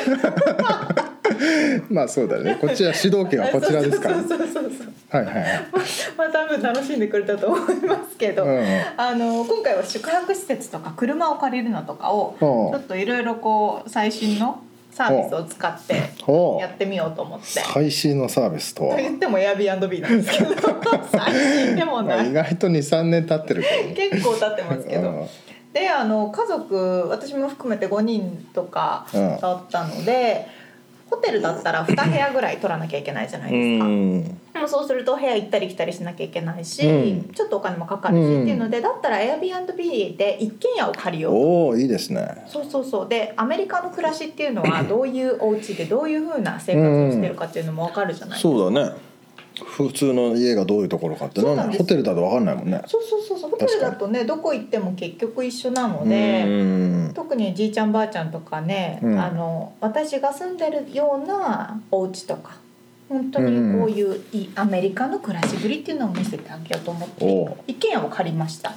[1.89, 2.57] まあそうだね。
[2.59, 4.17] こっちは主導権はこちらですから。
[4.17, 4.25] はい
[5.13, 5.45] はいはい。
[6.17, 8.61] まあ多分楽しんでくれたと思いますけど、うん。
[8.97, 12.49] あの今回は宿泊施設とか車を借りるのとかをちうん。
[12.75, 15.95] ょっといろいろこう最新のサービスを使って
[16.59, 17.45] やってみようと思って。
[17.45, 18.95] 最新のサービスとは？
[18.95, 20.53] と言っても Airbnb なんですけど
[21.11, 25.29] 最新でもない外と23年経ってるけど結構経ってますけど。
[25.73, 29.37] であの家族私も含めて5人とかうん。
[29.39, 30.45] だったので、
[31.11, 33.85] ホテルだったら2部屋ぐらい取らなきゃいけないじゃないですか。
[33.85, 34.23] うん。
[34.23, 37.33] でもそうすると部屋行ったり来たりしなきゃいけないし、うん。
[37.33, 38.41] ちょっとお金もかかるし、うん。
[38.43, 41.33] っていうのでだったら Airbnb で一軒家を借りよう。
[41.35, 42.45] おおいいですね。
[42.47, 43.09] そうそうそう。
[43.09, 48.53] でアメリカの暮らしっていうのはどういうお家でどういう風な生活をしてるかっていうのも分かるじゃないですか。
[48.53, 49.10] そうだね
[49.63, 52.81] 普通の家がどういうところかってなホテルだと分かんないもんね。
[52.87, 53.51] そうそうそうそう。
[53.51, 57.11] ホテルだとねどこ行っても結局一緒なのうでん。
[57.13, 59.19] 特にじいちゃんばあちゃんとかね、うん。
[59.19, 62.57] あの私が住んでるようなお家とか
[63.09, 68.73] 本当にこういういいアメリカの暮らしぶりっていうのを見せてあげようと思って一軒家を借りました。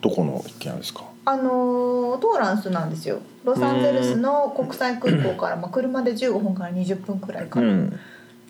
[0.00, 1.04] どこの一軒家ですか？
[1.24, 3.18] あのートーランスなんですよ。
[3.44, 8.00] ロサンゼルスの国際空港から、まあ、車で15分から20分くらいかな、うん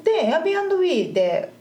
[0.06, 1.52] で Airbnb で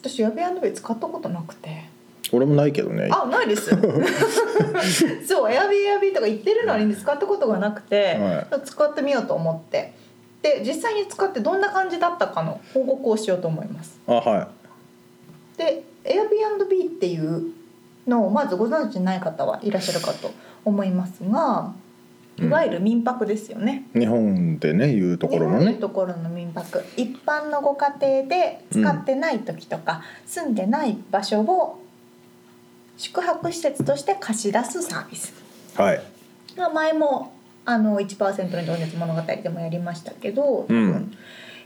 [0.00, 1.90] 私 Airbnb 使ったことなくて。
[2.32, 3.08] 俺もないけどね。
[3.12, 3.70] あないです。
[5.28, 8.16] そう Airbnb とか言ってるのに使ったことがなくて、
[8.50, 9.92] は使ってみようと思って。
[10.40, 14.00] で実際に使ってどんな感じだったかの報告をしようと思います。
[14.08, 14.48] あは
[15.56, 17.52] で Airbnb っていう
[18.08, 20.32] のをまずご存知ない方はいらっしゃるかと
[20.64, 21.72] 思いますが
[22.42, 25.72] いわゆる民泊ですよね、い日本でねいうところのね。
[25.72, 26.82] のところの民泊。
[26.96, 31.82] 一般のご家庭で使ってない時とか、住んでない場所を
[32.96, 35.32] 宿泊施設として貸し出すサービス。
[35.76, 36.02] はい。
[36.56, 37.32] まあ前も
[37.64, 41.12] あの1%の情熱物語でもやりましたけど、うん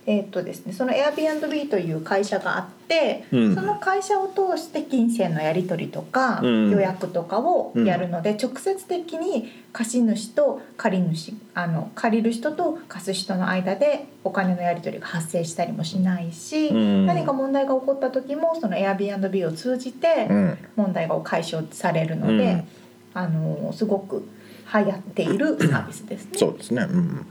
[0.09, 3.55] えーっとですね、その Airbnb という会社があって、うん。
[3.57, 6.71] その会社を通して金銭のやり取りとか、うん。
[6.71, 17.07] 予約とかをやるので、直接的に貸主と借り主あの借りる人と貸す人の間でお金のやり取りが発生したりもしないし、うん。
[17.07, 20.59] 何か問題が起こった時もその Airbnb を通じてうん。
[20.77, 22.69] 問題が解消されるので、うん。
[23.15, 24.25] あのすごく
[24.73, 26.31] 流行っているサービスですね。
[26.35, 26.83] そうですね。
[26.83, 27.27] うん。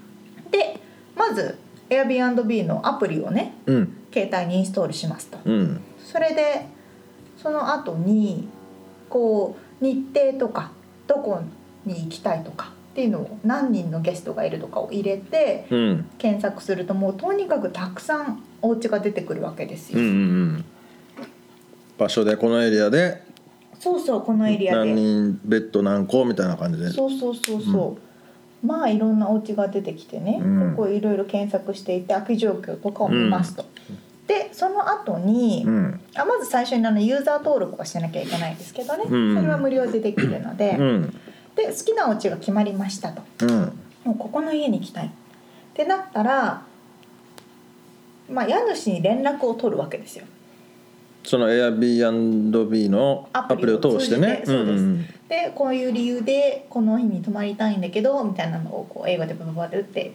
[0.52, 0.78] で
[1.16, 1.58] まず
[1.90, 3.98] Airbnb のアプリをねうん。
[4.14, 5.38] 携帯にインストールしますと。
[5.44, 5.82] うん。
[6.04, 6.68] それで
[7.38, 8.48] その後に
[9.10, 10.72] こう日程とか
[11.08, 11.42] どこ
[11.86, 16.10] に行きたいとかっていうのを何人のゲストがいるとかを入れてうん。
[16.18, 20.66] 検索するともうとにかくたくさんお家が出てくるわけですよ、うんうんうん。
[21.98, 23.24] 場所でこのエリアで。
[23.78, 26.90] そうそうこのエリア何で人ベッド何個みたいな感じで。
[26.90, 28.02] そうそうそうそう、
[28.66, 30.76] まあいろんなお家が出てきてね、うん。
[30.76, 33.66] ここいろいろ検索していて空き状況とかを見ますと、
[34.28, 36.00] でその後に、うん。
[36.16, 39.36] あまず最初にあのユーザー登録はしなきゃいけないんですけどね、うん。
[39.36, 41.20] それは無料でできるので、うん。
[41.56, 43.22] で好きなお家が決まりましたと。
[43.42, 43.80] うん。
[44.04, 45.08] もうここの家に行きたい。
[45.08, 45.10] っ
[45.74, 46.64] てなったら、
[48.30, 50.26] まあ、家主に連絡を取るわけですよ。
[51.26, 54.38] その Airbnb のアプリを通してね。
[54.38, 54.52] です。
[54.54, 60.14] んでこういう理由でこの日に泊まりたいんだけどみたいなのをこう英語でバババって打って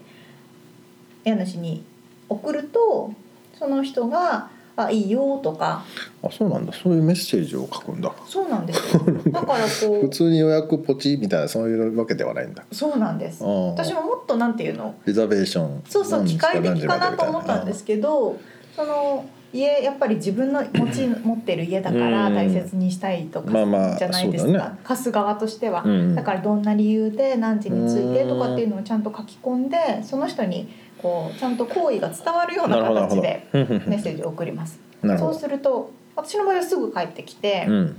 [1.25, 1.85] 家主に
[2.29, 3.13] 送ると
[3.59, 5.85] その人が「あいいよ」とか
[6.23, 18.39] あそうなんだそういうメッセージを書くんだそうなんですよだからこ普う通に予約ポチみたいなそういうわけではないんだそうなんです私ももっとなんていうのリザベーションそうそう機械的かなと思ったんですけど
[18.77, 22.35] その家やっぱり自分の持ち持ってる家だからうん。
[22.35, 24.51] 大切にしたいとかまあまあじゃないですか。
[24.51, 24.79] そうだね。
[24.85, 26.15] 貸す側としては、うん。
[26.15, 34.79] だからどんな理由で何時に着いてとかっていうのをちゃんと書き込んでその人にこうちゃんと好意が伝わるような形でメッセージを送ります。
[35.19, 37.97] そうすると私の場合はすぐ帰ってきて、うん。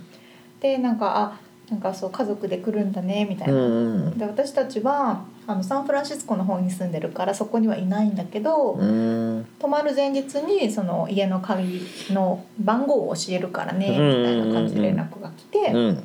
[0.62, 4.10] でなんかあなんかそう家族で来るんだねみたいうんな。
[4.10, 4.18] うん。
[4.18, 9.48] で私たちはあのサンフランシスコの方に住んでるからそこにはいないんだけど、うん。
[9.58, 16.04] 泊まる前日にその家の鍵の番号を教えるからねみたいな感じで連絡が来て、うん。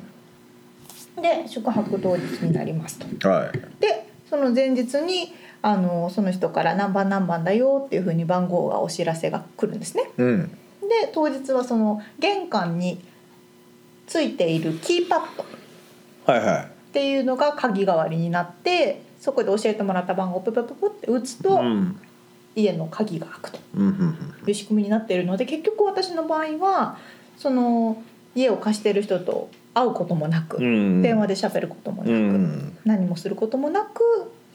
[1.21, 3.27] で宿泊当日になりますと。
[3.27, 3.51] はい。
[3.81, 10.09] でその前日にあのその人から何番何番だよっていうふうに番号がお知らせが来るんですね。
[10.17, 10.49] うん。
[10.81, 13.03] で当日はその玄関に
[14.05, 15.43] ついているキーパッド。
[15.43, 15.45] っ
[16.27, 16.67] はいはい。
[16.93, 21.99] ていうのが鍵代わりになってそこで教えてもらった番号をププププって打つとうん。
[22.55, 23.59] 家の鍵が開くと。
[23.75, 26.97] うんうんいう仕組みになっているので結局私の場合は
[27.37, 28.01] その
[28.33, 31.01] 家を貸している人と会うこともなく、うん。
[31.01, 32.77] 電話で喋ることもなく、うん。
[32.83, 34.01] 何もすることもなく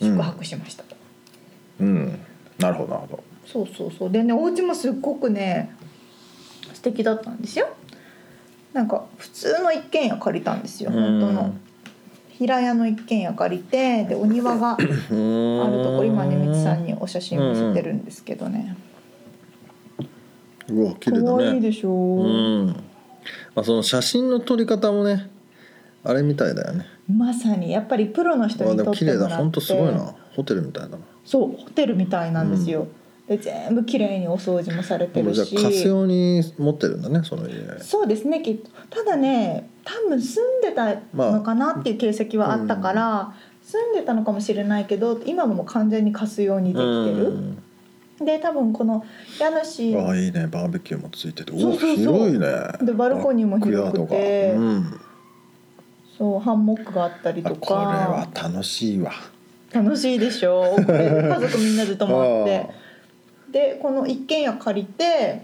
[0.01, 0.97] 宿泊しましたと。
[1.81, 2.19] うん。
[2.59, 3.25] なるほどなるほど。
[3.47, 4.11] そうそうそう。
[4.11, 5.75] でねお家もすっごくね
[6.75, 7.69] 素敵だったんですよ
[8.73, 11.55] なんか普通の一軒家借りたんですよ本当の。
[12.31, 14.95] 平屋の一軒家借りてでお庭があると
[15.97, 18.77] こ今ねみつさんにお写真見せてるんですけどね。
[20.69, 22.67] うわ綺麗可愛だねいでしょ、うん。
[23.55, 25.29] まあその写真の撮り方もね
[26.05, 26.87] あれみたいだよね。
[27.15, 27.71] まさに。
[27.71, 29.19] やっぱりプロの人あに撮っでも綺麗て。
[29.19, 29.39] もらってだ。
[29.39, 30.15] 本当すごいな。
[30.35, 30.99] ホテルみたいだな。
[31.25, 32.89] そうホテルみたいなんですよ、
[33.29, 37.79] で全部綺麗にお掃除もされてるじゃあに持ってるんだねその家。
[37.81, 38.71] そうですねきっと。
[38.91, 47.57] ただね多分住んでたのかなっていう形跡はあったから、住んでたのかもしれないけど今も完全に貸すようにできてる、
[48.21, 48.25] うん。
[48.25, 49.05] で多分この
[49.39, 49.97] 家主。
[49.97, 50.49] ああいいね。
[50.49, 51.53] バーベキューもついてて。
[51.53, 52.49] おお広いね。
[52.83, 54.55] でバルコニーも広くて。
[54.57, 55.01] うん。
[56.19, 59.13] そうハンモックがあったりとあこれはか楽しいわ。
[59.73, 60.77] 楽しいでしょ。
[60.87, 62.69] これ家族みんなで泊まって
[63.53, 65.43] でこの一軒家借りて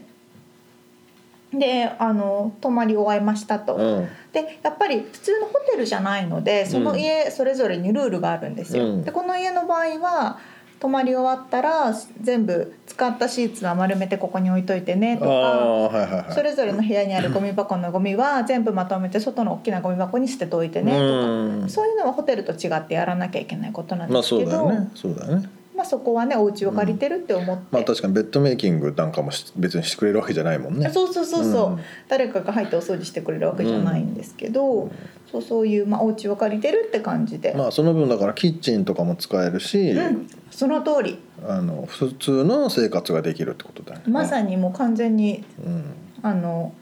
[1.53, 3.77] であの泊まり終えましたと。
[3.77, 4.09] うん。
[4.33, 8.85] でやっぱり普通のホテルじゃないのでその家それぞれにルールがあるんですよ。
[8.87, 9.05] うん。
[9.05, 10.39] でこの家の場合は
[10.81, 16.33] 泊まり終わったら全部使ったシーツは丸めてここに置いといてねとあかあはいはいはい。
[16.35, 21.05] それぞれの部屋にあるゴミ箱のゴミは全部まとめて外の大きなゴミ箱に捨てておいてねとか。
[21.05, 21.69] うん。
[21.69, 24.91] そういうのはホテルと違ってやらなきゃいけないことなんまあそうですけど、だよね。
[24.95, 30.91] そうだよねまあそこはねお家を借りてるって思って、まあ確かにベッドメイキングなんかもし別にしてくれるわけじゃないもんね。
[30.91, 31.81] そうそうそうそう、うん。
[32.09, 34.91] 誰かが入ってお掃除してくれるわけじゃないんですけど、
[35.31, 41.19] そうそういう、まあ、お家を借りてるって感じで、まあその分だからキッチンとかも使えるし、うん、その通り。
[41.47, 44.05] あの普通の生活ができるってことだよね。
[44.09, 45.85] まさにもう完全にうん。
[46.21, 46.73] あの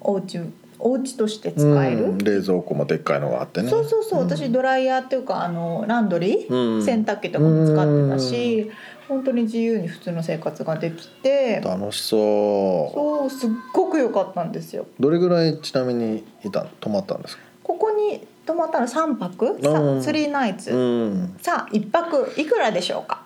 [0.00, 0.40] お家
[0.78, 3.68] お家として使える、うん冷蔵庫もでっかいのがあってね。
[3.70, 6.84] そうそうそう、私ドライヤーっていうかあのランドリー、うん。
[6.84, 8.70] 洗濯機とかも使ってたし、
[9.08, 11.60] 本当に自由に普通の生活ができて。
[11.64, 12.94] 楽しそう。
[12.94, 14.86] そうすっごく良かったんですよ。
[14.98, 17.42] どれぐらいちなみにいた泊まったんですか？
[17.62, 19.58] ここに泊まったら3泊？
[19.62, 19.98] さうん。
[20.00, 21.36] 3ナイツ、うん。
[21.40, 23.24] さあ1泊いくらでしょうか？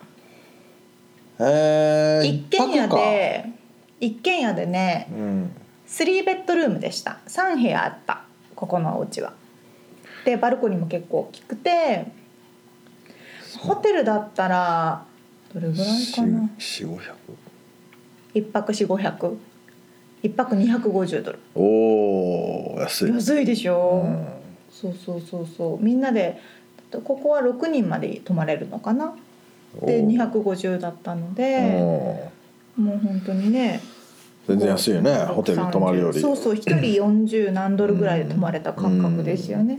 [1.41, 3.51] へえ一軒家で
[4.01, 5.51] 一軒家でねうん
[5.89, 7.19] 3ベッドルームでした。
[7.27, 8.23] 3部屋あった。
[8.55, 9.33] ここのお家は。
[10.25, 12.07] でバルコニーも結構大きくて
[13.59, 15.05] ホテルだったら
[15.55, 16.51] どれぐらいかな？
[16.59, 17.17] 四五百。
[18.35, 19.37] 1泊4500
[20.25, 21.39] 1泊250ドル。
[21.55, 23.11] おお安い。
[23.13, 24.27] 安いでしょ、うん。
[24.71, 25.85] そうそうそうそう。
[25.85, 26.39] みんなで
[26.91, 29.15] ここは6人まで泊まれるのかな？
[29.83, 30.31] でおー。
[30.31, 31.81] 250だったので
[32.77, 33.81] もう本当にね
[34.49, 36.21] 全然安いよねホテルに泊まるより。
[36.21, 39.79] そうそう1人40何ドルぐらいで泊まれた感覚ですよね。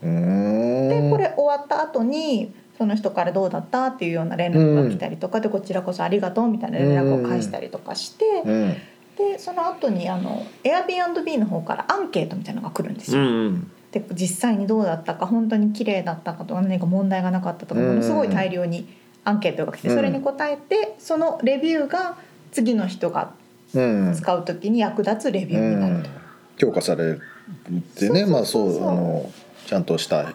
[0.00, 8.76] でこれ終わった後にその人からどうだったっていうような連絡が来たりとかでこちらこそありがとうみたいな連絡を返したりとかしてうん。
[9.18, 13.24] でその後にあの Airbnb の方からアンケートみたいなのが来るんですうよ。
[13.50, 13.70] ん。
[13.90, 18.86] で実際にどうだったか本当に綺麗だったかとか何か問題がなかったとかうんものすごい大量に
[19.24, 22.16] アンケートが来てうんそれに答えてそのレビューが
[22.52, 23.37] 次の人がうん
[23.72, 26.10] 使う時に役立つレビューになると。
[26.58, 27.18] 評価され
[27.94, 29.30] てねまあそうあの
[29.66, 30.32] ちゃんとした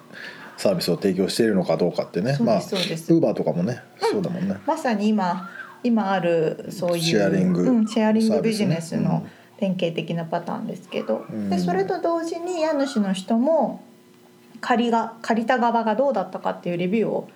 [0.57, 2.37] サービスを提供しているのかどうかってね。
[2.39, 3.13] まあですそうです。
[3.13, 4.57] ウーバーとかもねそうだもんね。
[4.65, 5.49] まさに今
[5.83, 9.27] 今あるそういうシェアリングうん、シェアリングビジネスの
[9.57, 11.49] 典型的なパターンですけど、うん。
[11.49, 13.83] でそれと同時に家主の人も
[14.61, 17.27] 借りが借りた側がどうだったかっていうレビューを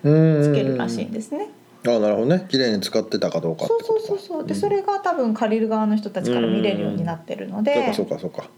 [0.42, 1.50] つけるらしいんですね。
[1.92, 2.46] ああなるほどね。
[2.48, 4.46] 綺麗に使ってたかどうかそうそうそうそう。
[4.46, 8.50] でそれが多分借りる側の人たちから見れるようになってるので、そうかそうかそうか。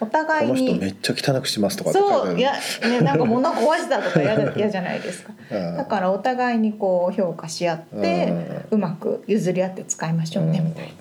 [0.00, 5.32] お互いこの人めにっちゃ汚くしますとかそういや、ね、なんか物壊したとか嫌じゃないですか。
[5.50, 5.76] うん。
[5.76, 8.32] だからお互いにこう評価し合って
[8.72, 10.92] うまく譲り合って使いましょうねみたいな。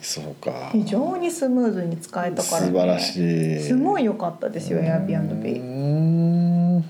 [0.00, 0.70] そうか。
[0.72, 3.60] 非常にスムーズに使えたから、ね、素晴らしい。
[3.60, 6.84] すごい良かったですよ Airbnb うーん。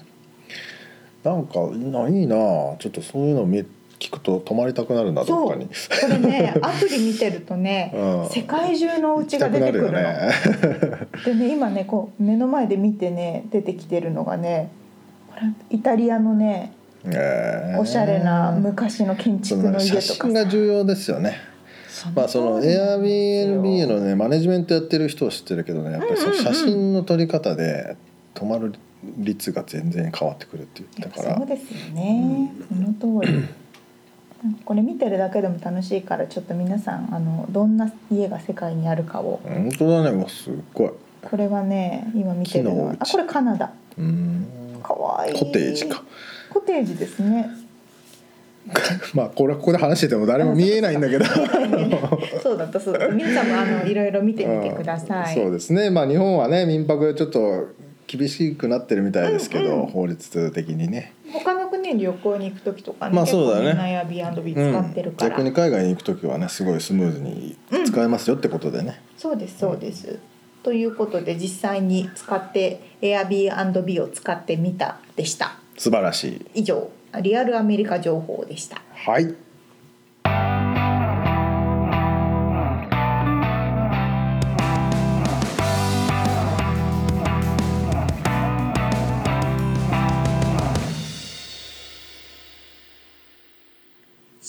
[1.25, 3.65] なんかないいなちょっとそういうの見
[3.99, 5.69] 聞くと泊まりたくなるなどっかに。
[6.09, 8.29] れねアプリ見てるとね、 うん。
[8.29, 9.93] 世界中のお家が出てくるの。
[9.93, 10.31] ね。
[11.25, 14.71] でね今ねこう目の前で見てね出てきてるのがね
[15.29, 16.73] これイタリアのね
[17.05, 17.81] えー。
[17.81, 21.37] おしゃれな昔の建そ築の家と写か真が重要ですよね。
[22.15, 27.97] まあその Airbnb のねマネジメントやってる人を知ってるけどねやっぱりその写真の撮り方で
[28.35, 28.75] 泊まる
[29.19, 31.37] 率が全然変わってくるって言やったから。
[31.39, 32.75] そうですよね、そ
[33.11, 33.45] の通り
[34.65, 39.41] これ見てるだけでも楽しいからちょっと皆さんあのどんな家が世界にあるかを。
[39.45, 40.17] 本当だね。
[40.17, 40.91] もうすっごい。
[41.23, 42.97] これはね今見てるのは。
[42.99, 43.73] あこれカナダ。
[43.99, 44.81] うん。
[44.83, 45.31] かわい。
[45.31, 46.03] いコテージか。
[46.51, 47.51] コテージですね。
[49.15, 51.25] まあこれはここで話してても誰も見えないんだけど。
[52.43, 53.15] そうだったそうだった。
[53.15, 55.35] 皆さんもあのいろいろ見てみてください。
[55.35, 55.91] そうですね。
[55.91, 57.69] まあ日本はね民泊ちょっと
[58.09, 59.87] 厳しくなってるみたいですけど、うんうん。
[59.89, 63.67] 法律的にね、他の国に旅行に行く時とかね、まあそうだね。
[63.67, 67.57] 結構みんな Airbnb 使ってるから、逆に海外に行く時はねすごいスムーズに
[67.87, 70.19] 使えますよってことでね、そうですそうです、
[70.63, 75.59] ということで実際に使って Airbnb を使ってみたでした。
[75.77, 76.61] 素晴らしい。
[76.61, 76.91] 以上
[77.23, 78.81] リアルアメリカ情報でした。
[78.95, 79.35] はい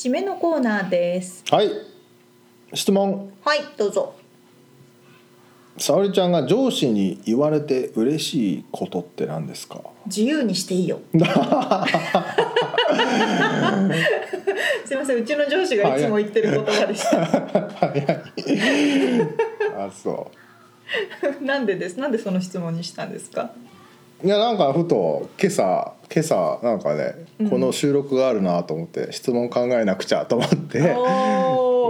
[0.01, 1.43] 締めのコーナーです。
[1.51, 1.69] はい。
[2.73, 3.33] 質問。
[3.43, 4.15] はいどうぞ。
[5.77, 9.81] 沙織ちゃんが上司に言われて嬉しいことって何ですか？
[10.05, 11.01] 自由にしていいよ。
[11.11, 11.17] す
[14.93, 17.21] いませんうちの上司がいつも言ってる言葉でした。
[19.85, 20.31] あそ
[21.43, 21.99] なんでです？
[21.99, 23.51] なんでその質問にしたんですか？
[23.53, 23.57] う
[24.23, 27.13] いやなんかふと今朝今朝なんかね、
[27.49, 30.79] この収録があるなと思って質問考えなくちゃと思って。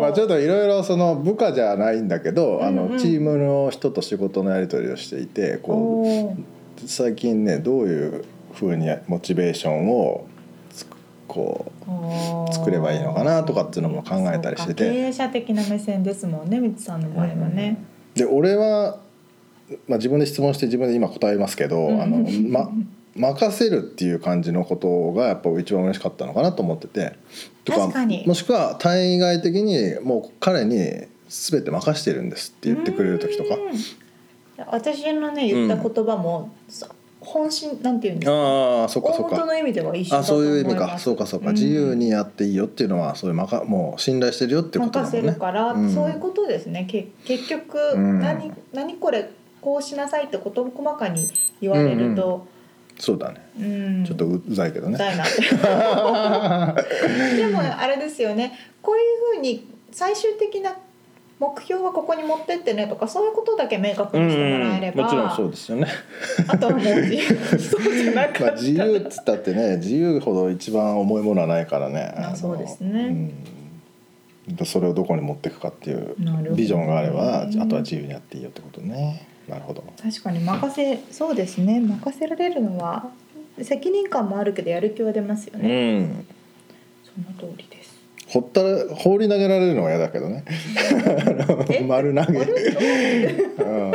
[0.02, 2.92] まあちょっといろいろその部下じゃないんだけど、あうんうん。
[2.94, 8.24] のチームの人と仕事のやり取りをしていてこう最近ねどういう
[8.54, 10.26] ふうにモチベーションを
[11.28, 11.72] こ
[12.50, 14.90] う作ればいいのかなとかっていうのも考えたりしてて。
[14.90, 17.78] 経営者的な目線ですもんねみつさんの場合はね、
[18.16, 19.00] で俺は、
[19.88, 22.72] まあ、自分で質問して自分で今答えますけど、あのま
[23.16, 27.16] 任せるっていう感じのことがやっぱ一番嬉しかったのかなと思ってて。
[27.66, 28.24] と確かに。
[28.26, 33.56] もしくは対外的にもう彼に全て任してるんですって言ってくれる時とか。
[33.56, 34.68] うん。
[34.68, 36.88] 私のね言った言葉も、そ
[37.22, 38.34] 本心なんていうんですか？
[38.34, 39.36] ああそっか大そっか。
[39.36, 40.98] 元の意味では一緒だあとそういう意味か。
[41.00, 41.54] そうかそうか、ん。
[41.54, 45.32] 自由にやっていいよっていうのはそういうまかもう信頼してるよっていうことだ任もんね。
[45.32, 45.94] せるから、うん。
[45.94, 46.86] そういうことですね。
[46.90, 48.20] け結局、うん。
[48.20, 49.30] 何何これ
[49.62, 51.28] こうしなさいって事細かに
[51.62, 52.48] 言われると、
[53.00, 53.50] そうだね。
[53.58, 54.06] うん。
[54.06, 55.04] ちょっとうざいけどね、 で
[57.48, 58.52] もあれですよね。
[58.82, 59.04] こういう
[59.36, 60.76] ふうに最終的な
[61.40, 65.88] 目標はここに持ってってねとかそういうことだけ明確にしてもらえれば、もちろんそうですよね。
[66.48, 67.22] あとはもう自由。
[67.58, 72.14] そうじゃなかまあ自由っつったってね自由ほど一番重いものはないからね。
[72.18, 73.34] あのそうですね。
[74.50, 74.66] うん。
[74.66, 76.16] それをどこに持っていくかっていう
[76.56, 79.84] ビジョンがあればあとは自由にやっていいよってことねなるほど。
[80.02, 81.80] 確かに任せそうですね。
[81.80, 83.10] 任せられるのは
[83.62, 86.26] 責任感もあるけどやる気は出ますようね、ん。
[87.04, 87.12] そ
[87.46, 88.00] の通りです。
[88.28, 90.46] ほったら放り投げられるのは嫌だけどね。
[91.72, 91.84] え？
[91.84, 93.94] 丸投げ、うん。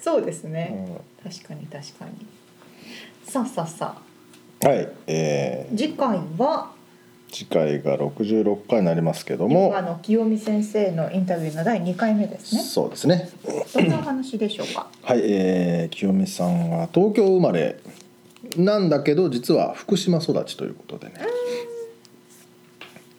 [0.00, 2.26] そうですね、う確かに確かに。
[3.26, 5.74] さあさあさんはい、えー。
[5.74, 6.73] あ次回は
[7.34, 9.70] 次回が66回になりますけどヨも。
[9.70, 12.62] ガの清美先生のインタビューの第2回目ですね。
[12.62, 13.28] そうですね。
[13.74, 14.86] どんなお話でしょうか？
[15.02, 17.80] はい、えー清美さんは東京生まれ
[18.56, 21.14] なんだけど実は福島育ちということでね。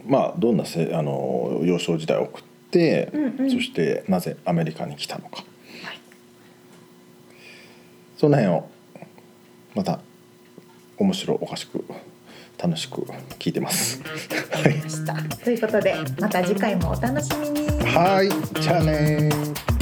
[0.08, 3.52] まあどんなせあの幼少時代を送って、うんうん。
[3.52, 5.44] そしてなぜアメリカに来たのか、
[8.16, 8.70] その辺を
[9.74, 10.00] また
[10.98, 11.84] 面白おかしく
[12.62, 13.02] 楽しく
[13.40, 14.02] 聞いてます。
[14.54, 15.14] わかりました。
[15.44, 17.66] ということでまた次回もお楽しみに。
[17.86, 19.75] はいじゃあねー